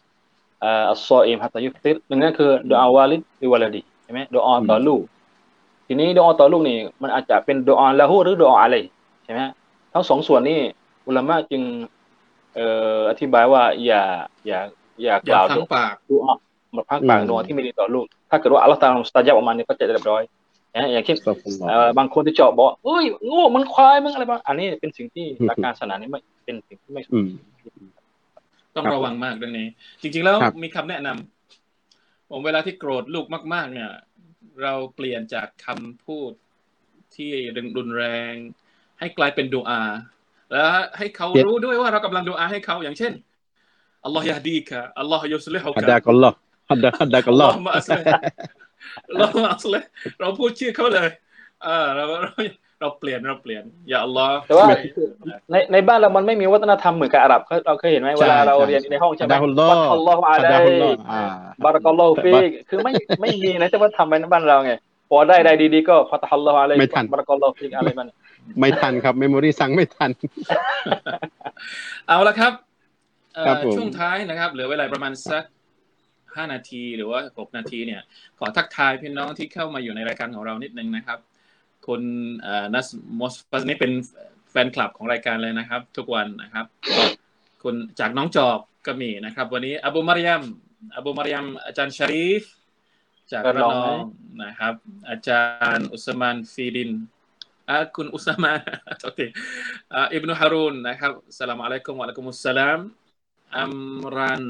[0.64, 5.02] อัลซออิมฮัตยุฟติรหนึ่งนั่นคือดูอาวาลิดดิวาลดีใช่ไหมดูอาต่อลูก
[5.88, 8.76] ทีนี้ดูอาต่อลูกนี่มันอาจจะเป็นดูอาละหูหรือดูอาอะไร
[9.26, 9.42] ใช่ไหม
[9.94, 10.60] ทั้งสองส่วนนี้
[11.08, 11.64] อุลามะจึง
[12.56, 12.68] เอ่
[12.98, 14.02] ออธิบายว่าอย่า
[14.48, 14.60] อย่า
[15.04, 16.34] อย่ากล่าวดูอาดูอา
[16.76, 20.24] มาพักปากดูอาที่ไม่ดีต่อลูก ถ้าเกิดว่าอัลลอฮฺตาลาสตาจับออกมาเนี่ยก็จะเรียบร้อย
[20.94, 21.18] อย่างเช่น
[21.98, 27.02] บางคนที่เจาะบอกเอ้ยโง่มันควายมึงอะไรบ้างอันนี้เป็นสิ่งที่หลักการศาสนานี้ไม่เป็นสิ่งที่ไม่
[28.76, 29.68] ต้องระวังมากเรื่องนี้
[30.02, 33.90] จริง ๆ แล้วมีคำแนะนำผมเวลาที่โกรธลูกมาก ๆ เนี่ย
[34.62, 36.32] เราเปลี่ยนจากคำพูด
[37.16, 37.32] ที่
[37.78, 38.34] รุนแรง
[39.00, 39.82] ให้กลายเป็นดูอา
[40.52, 40.66] แล้ว
[40.98, 43.14] ให้เขารู้ด้วยว่าเรากำลังดูอาให้เขาอย่างเช่น
[44.06, 46.36] อัลลอฮฺยาดีกะอัลลอฮฺยุสลิฮุกะฮัดดากัลลอฮ์
[46.72, 48.00] ฮัดดาฮัดดากัลลอฮ์มาอัสเล
[49.18, 49.76] เราอัสเล
[50.20, 51.10] เราพูดชื่อเขาเลย
[51.66, 52.06] อ่าเรา
[52.82, 54.68] เราเปลี่ยนเราเปลี่ยน อย่าอัลลอฮ์แต่ว่า
[55.52, 60.48] ในในบ้านเรามันไม่มีวัฒนธรรมเหมือนกับอาหรับเราเคยเห็นไหมเวลาเราเรียนในห้องใช่ไหมอัลลอฮ์อัลลอฮ์อะไร
[61.66, 62.34] บารักัลลอฮ์ฟี
[62.70, 64.74] คือไม่ไม่มีนะจะว่าทำในบ้านเราไง
[65.10, 68.08] พอได้ได้ดีๆก็ฟัตฮัลลอฮ์อะไรไม่ทันบารักัลลอฮ์ฟีอะไรมัน
[68.60, 70.10] ไม่ทันครับเมมโมรี่สั่งไม่ทัน
[72.08, 72.54] เอาละครับ
[73.78, 75.44] ช่วงท้ายนะครับเหลือเวลาประมาณสัก
[76.36, 78.02] ห้านาทีหรือว่าหกนาทีเนี่ย
[78.40, 81.20] ขอทักทายพี่น้องที่เข้ามาอยู่ในรายการของเรานิดนึงนะครับ
[81.88, 82.02] คุณ
[82.74, 82.88] นัส
[83.20, 83.92] มอสฟัสนี่เป็น
[84.52, 86.66] แฟนคลับของรายการเลยนะครับ ทุกวันนะครับ
[87.64, 90.44] คุณจากน้องจอบก็มีนะครับ วันนี้อบูมารยม
[90.98, 92.44] อบูมารยมอาจารย์ชารีฟ
[93.32, 93.98] จากระนอง
[94.44, 94.74] นะครับ
[95.10, 95.44] อาจา
[95.76, 96.92] รย์อุสมานฟีดิน
[97.96, 98.60] คุณอุสมาน
[99.04, 99.20] โอเค
[100.14, 102.80] อิบนุฮารุนนะครับสลามอะลัยกุมวะลัยกุมุสสลาม
[103.58, 103.74] อัม
[104.18, 104.44] รัน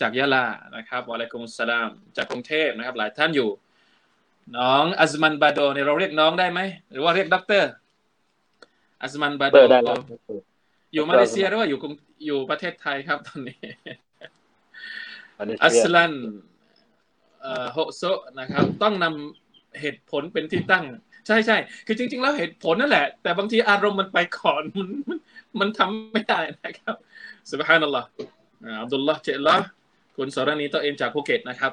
[0.00, 0.44] จากยะลา
[0.76, 3.50] นะครับวะลัยกุมุสสลาม จากกรุงเทพนะครับ หลายท่านอยู่
[4.58, 7.70] น้องอัซมันบาโดเนี่ยเราเรียกน้องได้ไหม หรือว่าเรียกด็อกเตอร์
[9.02, 9.54] อัซมันบาโด
[10.92, 11.78] อยู่มาเลเซียหรือว่าอยู่
[12.26, 13.58] อยู่ประเทศไทยครับตอนนี้
[15.62, 16.12] อัสลัน
[17.72, 18.02] โฮโซ
[18.38, 20.84] นะครับ ต้องนำเหตุผลเป็นที่ตั้ง
[21.26, 25.18] ใช่ใช่คือจริง ๆ แล้วเหตุผลนั่นแหละ แต่บางทีอารมณ์มันไปก่อนมัน
[25.60, 26.96] มันทำไม่ได้นะครับ
[27.50, 28.06] สุบฮานัลลอฮ์
[28.82, 29.56] อับดุลลาห์เจลละ
[30.16, 31.72] คุณสรณีตัวเองจากภูเก็ตนะครับ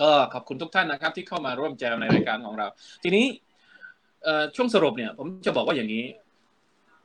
[0.00, 2.66] ก็ขอบคุณทุกท่านนะครับ ที่เข้ามาร่วมแจมในรายการของเรา
[3.02, 3.26] ทีนี้
[4.56, 6.04] ช่วงสรุปเนี่ย ผมจะบอกว่าอย่างนี้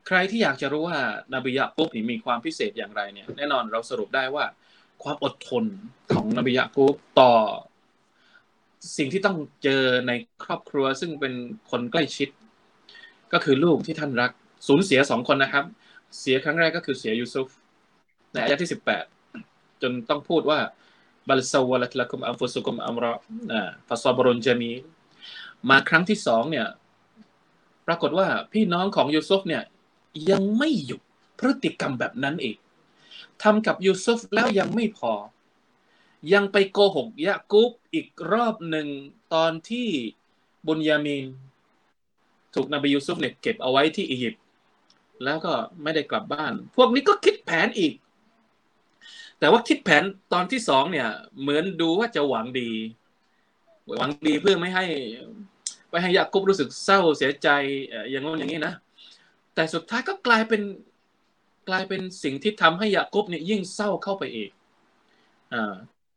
[0.07, 0.99] ใครที่อยากจะรู้ว่า
[1.33, 4.45] นาบียะกุ๊บมีความพิเศษอย่างไรเนี่ย แน่นอนเราสรุปได้ว่า
[5.03, 5.65] ความอดทน
[6.13, 7.33] ของนบียะกุ๊บต่อ
[8.97, 10.11] สิ่งที่ต้องเจอใน
[10.43, 11.33] ครอบครัวซึ่งเป็น
[11.71, 12.29] คนใกล้ชิด
[13.33, 14.31] ก็คือลูกที่ท่านรัก
[14.67, 15.65] สูญเสียสองคนนะครับ
[16.19, 17.47] เสียครั้งแรกก็คือเสียยูซุฟ
[18.31, 19.03] ในอายะที่สิบแปด
[19.81, 20.59] จนต้องพูดว่า
[21.27, 23.13] บัลซาวลัตละกุมอัมฟุสุกุมอัมรอ
[23.87, 24.71] ฟัสบรุนจามี
[25.69, 26.67] มาครั้งที่สองเนี่ย
[27.87, 29.63] ปรากฏว่าพี่น้องของยูซุฟเนี่ย
[30.29, 31.01] ยังไม่หยุด
[31.39, 32.57] พฤติกรรมแบบนั้นอีก
[33.43, 35.13] ทำกับยูซุฟแล้วยังไม่พอ
[36.33, 38.87] ยังไปโกหกยะกุบอีกรอบหนึ่ง
[39.33, 39.89] ตอนที่
[40.67, 41.25] บุญยามีน
[42.53, 44.41] ถูกนบียูซุฟเนี่ยเก็บเอาไว้ที่อียิปต์
[45.23, 45.53] แล้วก็
[45.83, 47.93] ไม่ได้กลับบ้าน พวกนี้ก็คิดแผนอีก
[49.41, 51.09] แต่ว่าคิดแผนตอนที่สองเนี่ย
[51.41, 52.71] เหมือนดูว่าจะหวังดี
[53.97, 54.85] หวังดีเพื่อไม่ให้
[55.89, 57.49] ไม่ให้ยากุบรู้สึกเศร้าเสียใจ
[58.09, 58.73] อย่างงี้อย่างนี้นะ
[59.55, 60.61] แต่สุดท้ายก็กลายเป็น
[61.69, 64.51] กลายเป็นสิ่งที่ทำให้ยากุบเนี่ยยิ่งเศร้าเข้าไปอีก
[65.53, 65.73] อ่า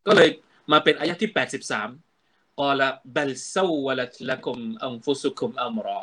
[0.06, 0.28] ก็เลย
[0.72, 1.88] มาเป็นอายะที่แปดสิบสาม
[2.60, 6.00] กอละเบลซาวลัตละกุมอัมฟุสุคุมอัมรอ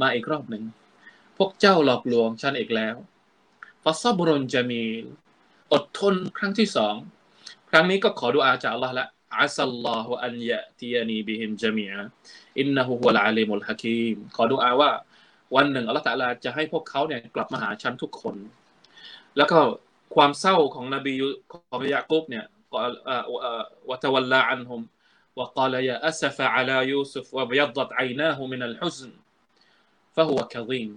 [0.00, 0.64] มาอีกรอบหนึ่ง
[1.36, 2.94] พวกเจ้าหลอกลวงฉันอีกแล้ว
[3.84, 4.82] ฟาซาบรนจะมี
[5.73, 6.95] อดทนครั้งที่สอง
[7.69, 9.05] ครั้งนี้ก็ขอดูอาจากอัลลอฮ์ละ
[9.39, 12.05] อัสลลอฮุอันยะตียนีบิฮิมจามีอะ
[12.59, 14.91] อินนะฮูฮุวะลอาลีมุลฮะกีมขอดุอาว่า
[15.55, 18.35] วันหนึ่งอัลลอฮฺตะลาจะให้พวกเขาเนี่ยกลับมาหาฉันทุกคน
[19.37, 19.59] แล้วก็
[20.15, 21.13] ความเศร้าของนบี
[21.71, 22.45] ของยากุบเนี่ย
[23.89, 24.81] วะตวัลลาอันฮุม
[25.39, 29.11] وقال يا أسف على يوسف وابيضت عيناه من الحزن
[30.15, 30.91] فهو كظيم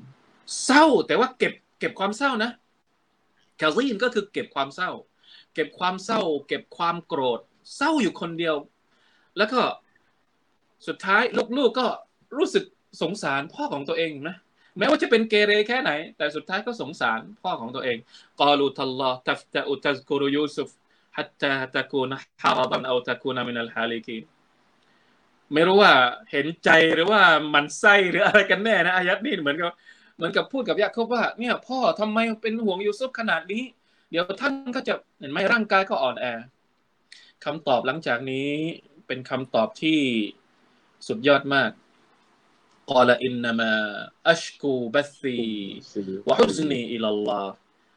[0.65, 2.51] เศร้าแต่ว่าเก็บเก็บความเศร้านะ
[3.58, 4.92] แคลซีนก็คือเก็บความเศร้า
[5.54, 7.40] เก็บความเศร้า เก็บความโกรธ
[7.76, 8.56] เศร้าอยู่คนเดียว
[9.38, 9.62] แล้วก็
[10.88, 11.22] สุดท้าย
[11.58, 11.88] ลูกๆก็
[12.38, 12.64] รู้สึก
[13.02, 14.36] สงสารพ่อของตัวเองนะ
[14.78, 17.98] แม้ว่าจะเป็นเกเรแค่ไหน แต่สุดท้ายก็สงสารพ่อของตัวเอง
[18.40, 20.70] กอลูทัลลอตัฟตะอุตัสกุรยูซุฟ
[21.18, 22.12] ฮัตตะตะกูน
[22.44, 24.18] ฮาราบันอาตะกูนามินัลฮาลิกี
[25.54, 25.94] ไม่รู้ว่า
[26.32, 27.22] เห็นใจหรือว่า
[27.54, 29.72] มันไส้หรืออะไรกันแน่นะอายัดนี่เหมือนกับ
[30.16, 33.64] เหมือนกับพูดกับยาโคบว่าเนี่ยพ่อทำไมเป็นห่วงยูซุฟขนาดนี้
[34.10, 36.26] เดี๋ยวท่านก็จะเห็นไหมร่างกายก็อ่อนแอ
[37.46, 38.50] คำตอบหลังจากนี้
[39.08, 40.00] เป็นคำตอบที่
[41.08, 41.72] สุดยอดมาก
[42.92, 43.72] กอลอินนามา
[44.30, 45.40] อัชกูบัซี
[46.28, 47.08] วะฮุซนีอิลล
[47.38, 47.54] อฮ์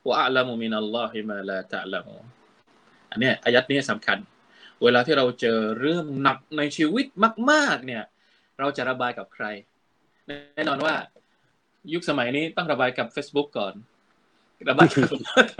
[0.09, 2.07] วะอัลลมุมินัลลอฮิมาลาตะลัม
[3.11, 4.19] อันนี้อายัดนี้สำคัญ
[4.83, 7.07] เวลาที่เราเจอเรื่องหนักในชีวิต
[7.51, 8.05] มาก ๆ เนี่ย
[8.59, 9.45] เราจะระบายกับใคร
[10.27, 10.95] แน่นอนว่า
[11.95, 13.75] ยุคสมัยนี้ต้องระบายกับ Facebook ก่อน
[14.69, 15.01] ระบายกั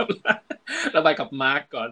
[0.05, 0.07] บ
[0.95, 1.89] ระบายกับมาร์กก่อน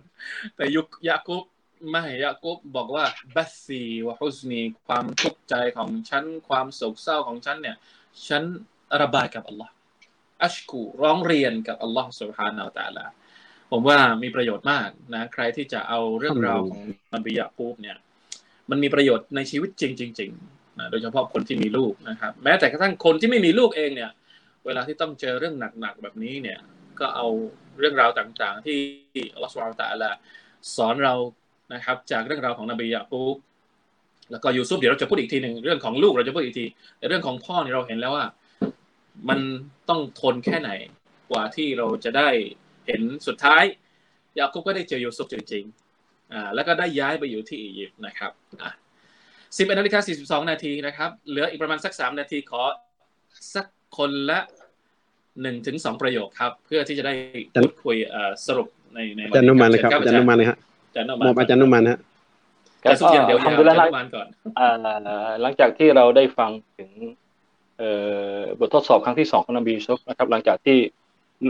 [0.55, 1.43] แต่ยุคยากุบ
[1.89, 3.05] ไม่ยากุบบอกว่า
[3.35, 7.77] บัสซีวะฮุสนีความทุกข์ใจของฉันความโศกเศร้าของฉันเนี่ย
[8.27, 8.43] ฉัน
[9.01, 9.71] ระบายกับอัลลอฮ์
[10.43, 13.05] อัชกูร้องเรียนกับอัลลอฮ์สุบฮานาอัลตะลา
[13.71, 16.81] ผมว่ามีประโยชน์มากนะ ใครที่จะเอาเรื่องราวของ
[17.13, 17.97] นบียาคูบเนี่ย
[18.69, 19.83] มันมีประโยชน์ในชีวิตจ
[20.19, 24.11] ริงๆนะโดยเฉพาะคนที่มีลูกนะครับ แม้แต่กระทั่งคนที่ไม่มีลูกเองเนี่ย
[24.65, 26.59] เวลาที่ต้องเจอเรื่องหนักๆแบบนี้เนี่ย
[26.99, 27.27] ก็เอา
[27.79, 28.79] เรื่องราวต่างๆ ที่
[29.33, 30.11] อัลลอฮฺสุบฮานะตะละ
[30.75, 31.13] สอนเรา
[31.73, 33.35] นะครับ จากเรื่องราวของนบียาคูบ
[34.31, 36.65] แล้วก็ยูซุฟเดี๋ยวเราจะพูดอีกทีหนึ่งเรื่องของลูกเราจะพูดอีกที
[36.97, 38.25] แต่เรื่องของพ่อเนี่ยเราเห็นแล้วว่า
[39.29, 39.39] มัน
[39.89, 40.71] ต้องทนแค่ไหน
[41.31, 42.29] กว่าที่เราจะได้
[42.87, 43.63] เห็นสุดท้าย
[44.39, 48.71] ยาคูบก็ได้เจอยูซุฟจริงๆอ่าแล้วก็ได้ย้ายไปอยู่ที่อียิปต์นะครับอะ
[49.57, 52.61] สิบเอ็ดนาฬิกาสี่สิบสองนาทีนะครับ เหลืออีกประมาณสักสามนาทีขอ
[53.55, 53.65] สัก
[53.97, 54.39] คนละ
[55.41, 57.13] หนึ่งถึงสองประโยคครับ เพื่อที่จะได้
[57.61, 57.95] พูดคุย
[58.47, 60.57] สรุปในในอาจารย์นุมันนะครับอาจารย์นุมันนะฮะ
[60.89, 61.99] อาจารย์นุมมัอบอาจารย์นุมันฮะ
[62.81, 64.27] แต่สุดท้ายเดี๋ยวทำเดี๋ยวบุญอาละจารย์นุมันก่อน
[64.59, 64.69] อ่า
[65.41, 66.89] หลังจากที่เราได้ฟังถึง
[67.77, 67.91] เอ่
[68.35, 70.77] อบททดสอบครั้งที่สองของนบียูซุฟนะครับ หลังจากที่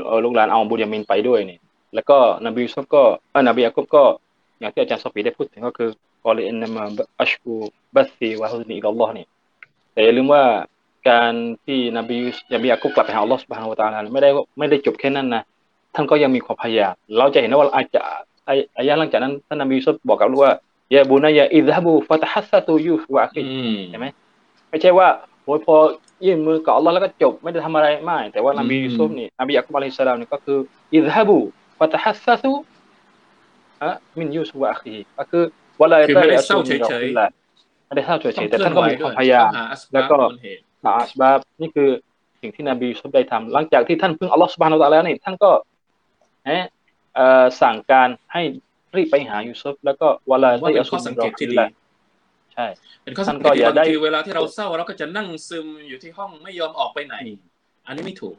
[0.05, 1.59] เอ่อลูกหลานเอาบุญยามินไปด้วยเนี่ย
[1.95, 4.03] แล้วก็นบียูซุฟก็เอ่อนบียากุบก็
[4.59, 5.89] อย่างที่อาจารย์ซอฟีได้พูดถึงก็คือ
[6.23, 6.83] กอลีอินนามา
[7.19, 7.53] อัชกู
[7.95, 9.27] บัสซีวะฮุนีอิลลอฮ์เนี่ย
[9.93, 10.43] แต่อย่าลืมว่า
[11.09, 11.31] การ
[11.65, 12.17] ที่นบี
[12.53, 14.29] นบียากุบกลับไปหาอัลลอฮ์سبحانه وتعالىไม่ได้
[14.59, 15.43] ไม่ได้จบแค่นั้นนะ
[15.95, 18.01] ท่านก็ยังมีความพยายามเราจะเห็นว่าอาจจะ
[18.47, 20.53] อายอายะหลังจากนั้นท่านนบียูซุฟบอกกับลูกว่า
[20.93, 24.07] يا بني اذهبوا فتحسسوا من يوسف وأخيهใช่ไหม
[24.69, 25.07] ไม่ใช่ว่า
[25.43, 25.75] โอ้ยพอ
[26.25, 30.57] ยื่นมือกับอัลลอฮ์แล้วก็จบไม่ได้ทำอะไรไม่แต่ว่านบีอืมยูซุฟนี่นบียะกุบعليه السلامนี่ก็คือ
[30.93, 32.51] اذهبوا فتحسسوا
[33.81, 35.43] อะมินยูซุฟวะอัคฮีก็คือ
[35.81, 40.15] วะลาคือไม่ได้เศร้าเฉยๆไม่ได้เศร้าเฉต้องยๆแต่เคลื่อท่านนก็ไหวมีคด้ววายมพยายามต้องหาอัสแล้บาวบก็
[40.85, 41.89] มูลเหตุหาอัสบาบนี่คือ
[42.41, 45.51] สิ่งที่นบียูซุฟได้ทำหลังจากที่ท่านพึ่งอัลลอฮ์ซุบฮานะฮูวะตะอาลานี่ท่านก็
[46.45, 46.63] เอ๊ะ
[47.15, 48.41] เอ่อสั่งการให้
[48.95, 51.57] รีบไปหายูซุฟแล้วก็วะลาว่าเป็นข้อสังเกตที่ดี
[52.53, 52.67] ใช่
[53.03, 57.15] เป็นข้อสังเกท่านก็ตอย่าที่บางได้ทีเวลาที่เราเศร้าเราก็จะนั่งซึมอยู่ที่ห้องไม่ยอมออกไปไหน
[57.85, 58.35] อันนี้ไม่ถูก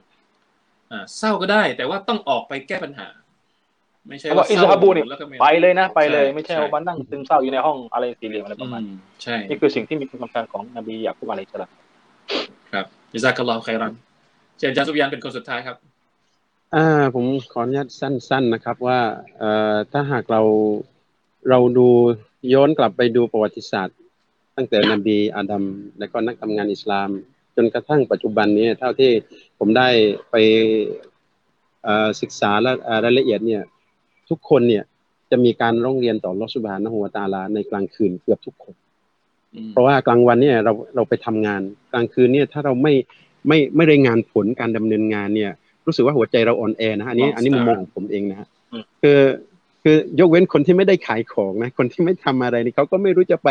[0.92, 3.08] อ่าเศร้าก็ได้ แต่ว่าต้องออกไปแก้ปัญหา
[4.08, 11.85] ไม่ใช่แต่ว่าว่าอิซฮะบูนี่แล้วก็ม่ไปเลยนะไปเลยใช่ไม่ใช่ใช่ว่ามานั่งซึมเศร้าอยู่ในห้องอะไรสี่เหลี่ยมอะไรประมาณอืมใช่นี่คือสิ่งที่มีความสำคัญของนบียาคุบอะลัยฮิสสลาม
[12.72, 13.92] ครับยิซาคัลลอฮุไครัน
[14.58, 15.76] เจนจาสุบยานเป็นคนสุดท้ายครับ
[16.74, 19.00] อ่า ผมขออนุญาตสั้น ๆนะครับ ว่า
[19.38, 20.42] เอ่อถ้าหากเรา
[21.48, 21.88] เราดู
[22.54, 23.96] ย้อนกลับไปดูประวัติศาสตร์
[24.56, 25.64] ตั้งแต่นบีอาดัม
[25.98, 27.10] และก็นักทำงานอิสลาม
[27.56, 29.10] จนกระทั่งปัจจุบันนี้เท่าที่
[29.58, 29.88] ผมได้
[30.30, 30.36] ไป
[31.84, 32.72] เอ่อศึกษาและ
[33.04, 33.62] รายละเอียดเนี่ย
[34.30, 34.84] ทุกคนเนี่ย
[35.30, 38.74] จะมีการร้องเรียนต่อลอสุบานะฮูวตาลาในกลางคืนเกือบทุกคน
[39.70, 41.60] เพราะว่ากลางวันเนี่ยเราเราไปทำงาน
[41.92, 42.94] กลางคืนเนี่ยถ้าเราไม่
[43.48, 45.50] ไม่ไม่รายงานผลการดำเนินงานเนี่ย
[45.86, 48.48] รู้สึกว่าหัวใจเราอ่อนแอนะฮะอันนี้อันนี้มุมมองของผมเองนะฮะ
[49.02, 49.20] คือ
[49.82, 53.48] คือยกเว้นคนที่ไม่ได้ขายของนะคนที่ไม่ทำอะไรนี่เขาก็ไม่รู้จะไป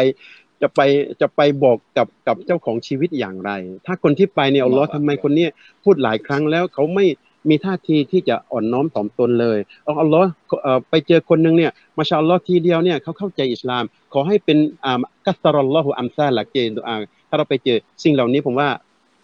[0.62, 0.80] จะไป
[1.22, 3.51] จะไปบอกกับกับเจ้าของชีวิตอย่างไร
[3.86, 5.51] ถ้าคนที่ไปเนี่ยอัลลอฮ์ทำไมคนเนี้ย
[5.84, 7.06] พูดหลายครั้งแล้วเขาไม่
[7.48, 10.28] มีท่าทีที่จะอ่อนน้อมถ่อมตนเลยเอาอัลลอฮ์
[10.62, 16.94] เอ่อไปเจอคนหนึ่งเนี่ยมาชาอัลลอฮ์ทีเดียวเนี่ยเขาเข้าใจอิสลาม ขอให้เป็นอ่ากัสตารอลลอฮุอัมซาลักเจนดูอา
[17.28, 18.68] ถ้าเราไปเจอสิ่งเหล่านี้ผมว่า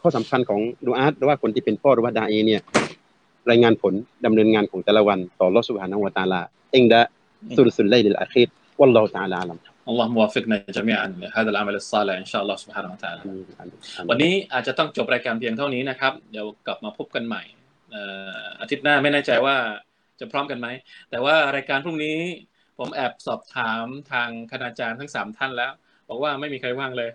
[0.01, 2.61] ข้อสำคัญของดูอาหรือว่าคนที่เป็นพ่อหรือว่าดาเอเนี่ย
[3.51, 3.93] รายงานผล
[4.25, 6.41] ดำเนินงานของแต่ละวันต่อรอสุบฮานะฮูวะตะอาลา
[6.73, 7.01] เองดะ
[7.57, 8.49] สุลสุลไลลิลอาคิร
[8.81, 13.21] วัลลอฮุตะอาลาอัลลัมครับ اللهم وفقنا جميعا لهذا العمل الصالح ان شاء الله سبحانه وتعالى
[14.11, 17.60] วันนี้อาจจะต้องจบรายการเพียงเท่านี้นะครับ เดี๋ยวกลับมาพบกันใหม่เ
[18.62, 19.56] อาทิตย์หน้าไม่แน่ใจว่า
[20.20, 20.68] จะพร้อมกันไหม
[21.10, 22.18] แต่ว่ารายการพรุ่งนี้
[22.78, 25.72] ผมแอบสอบถามทางคณาจารย์ทั้งสามท่านแล้ว
[26.10, 27.10] บอกว่าไม่มีใครว่างเลย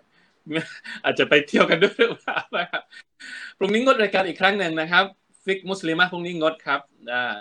[1.04, 2.82] อาจจะไปเที่ยวกันด้วยหรือเปล่านะครับ
[3.58, 5.04] พรุ่งนี้งดรายการอีกครั้งหนึ่งนะครับ
[5.44, 6.80] ฟิกมุสลิมะพรุ่งนี้งดครับ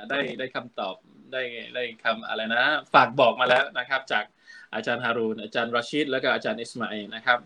[0.10, 0.96] ได้ได้คำตอบ
[1.32, 1.42] ได้
[1.76, 2.64] ได้คำอะไรนะ
[2.94, 4.26] ฝากบอกมาแล้วนะครับ จาก
[4.74, 7.40] อาจารย์ฮารูนอาจารย์รอชิดแล้วก็อาจารย์อิสมาอิลนะครับ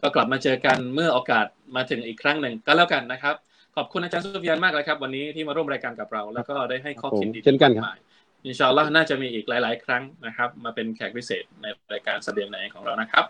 [0.00, 3.36] ก็กลับมาเจอกันเมื่อโอกาสมาถึงอีกครั้งหนึ่งก็แล้วกันนะครับ
[3.75, 7.99] ขอบคุณอาจารย์สุฟยานมากเลยครับ วันนี้ที่มาร่วมรายการกับเรา แล้วก็ได้ให้ข้อคิดดีๆ เช่นกันครับ มากมาย
[8.45, 13.25] อินชาอัลลอฮ์น่าจะมีอีกหลาย ๆ ครั้งนะครับ มาเป็นแขกพิเศษในรายการเสบียงไหนของเรานะครับ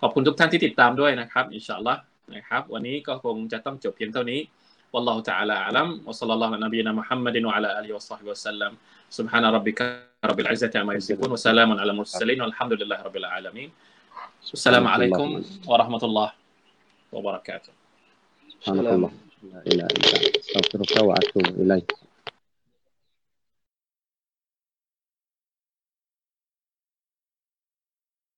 [0.00, 2.00] ขอบคุณทุกท่านที่ติดตามด้วยนะครับอินชาอัลลอฮ์
[2.34, 4.40] นะครับ วันนี้ก็คงจะต้องจบเพียงเท่านี้
[4.94, 8.72] والله تعالى أعلم وصلى الله على نبينا محمد وعلى آله وصحبه وسلم
[9.18, 9.80] سبحان ربك
[10.30, 13.68] رب العزة عما يصفون وسلام على المرسلين والحمد لله رب العالمين
[14.52, 15.28] السلام عليكم
[15.70, 16.28] ورحمة الله
[17.14, 17.72] وبركاته
[18.50, 19.23] سبحانك الله
[19.53, 21.91] لا إله إلا أنت أستغفرك وأتوب إليك.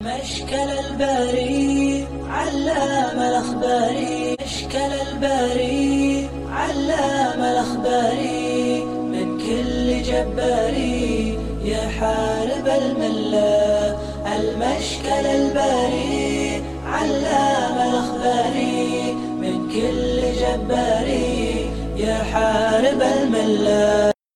[0.04, 13.96] مشكل الباري علام الأخباري مشكل الباري علام الأخباري من كل جباري يحارب الملا
[14.38, 16.62] المشكل الباري
[19.78, 24.17] كل جباري يا حارب الملا